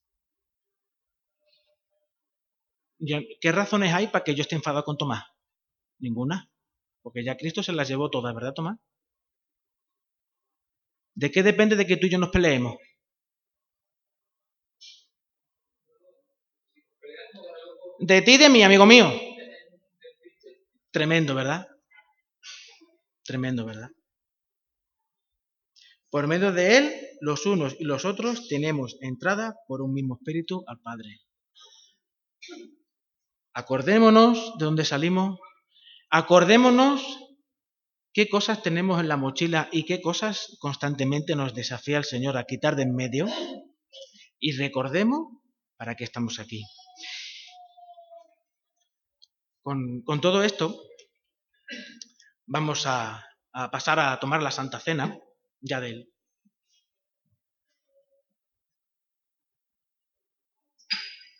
¿Qué 3.39 3.51
razones 3.51 3.93
hay 3.93 4.07
para 4.07 4.23
que 4.23 4.35
yo 4.35 4.41
esté 4.41 4.55
enfadado 4.55 4.83
con 4.83 4.97
Tomás? 4.97 5.23
Ninguna. 5.99 6.51
Porque 7.01 7.23
ya 7.23 7.35
Cristo 7.35 7.63
se 7.63 7.73
las 7.73 7.87
llevó 7.87 8.09
todas, 8.09 8.33
¿verdad, 8.35 8.53
Tomás? 8.53 8.77
¿De 11.15 11.31
qué 11.31 11.43
depende 11.43 11.75
de 11.75 11.85
que 11.85 11.97
tú 11.97 12.07
y 12.07 12.11
yo 12.11 12.19
nos 12.19 12.29
peleemos? 12.29 12.75
De 17.99 18.21
ti 18.21 18.33
y 18.33 18.37
de 18.37 18.49
mí, 18.49 18.63
amigo 18.63 18.85
mío. 18.85 19.11
Tremendo, 20.91 21.35
¿verdad? 21.35 21.67
Tremendo, 23.23 23.65
¿verdad? 23.65 23.89
Por 26.09 26.27
medio 26.27 26.51
de 26.51 26.77
Él, 26.77 26.93
los 27.21 27.45
unos 27.45 27.75
y 27.79 27.85
los 27.85 28.03
otros 28.05 28.47
tenemos 28.47 28.97
entrada 29.01 29.55
por 29.67 29.81
un 29.81 29.93
mismo 29.93 30.17
espíritu 30.19 30.63
al 30.67 30.79
Padre. 30.81 31.21
Acordémonos 33.53 34.57
de 34.57 34.65
dónde 34.65 34.85
salimos. 34.85 35.39
Acordémonos 36.09 37.01
qué 38.13 38.29
cosas 38.29 38.61
tenemos 38.61 38.99
en 38.99 39.07
la 39.07 39.17
mochila 39.17 39.69
y 39.71 39.85
qué 39.85 40.01
cosas 40.01 40.57
constantemente 40.59 41.35
nos 41.35 41.53
desafía 41.53 41.97
el 41.97 42.05
Señor 42.05 42.37
a 42.37 42.45
quitar 42.45 42.75
de 42.75 42.83
en 42.83 42.95
medio. 42.95 43.27
Y 44.39 44.53
recordemos 44.53 45.27
para 45.77 45.95
qué 45.95 46.03
estamos 46.03 46.39
aquí. 46.39 46.63
Con, 49.63 50.21
todo 50.21 50.43
esto, 50.43 50.81
vamos 52.47 52.85
a, 52.87 53.23
pasar 53.71 53.99
a 53.99 54.19
tomar 54.19 54.41
la 54.41 54.51
Santa 54.51 54.79
Cena 54.79 55.19
ya 55.59 55.79
del 55.79 56.10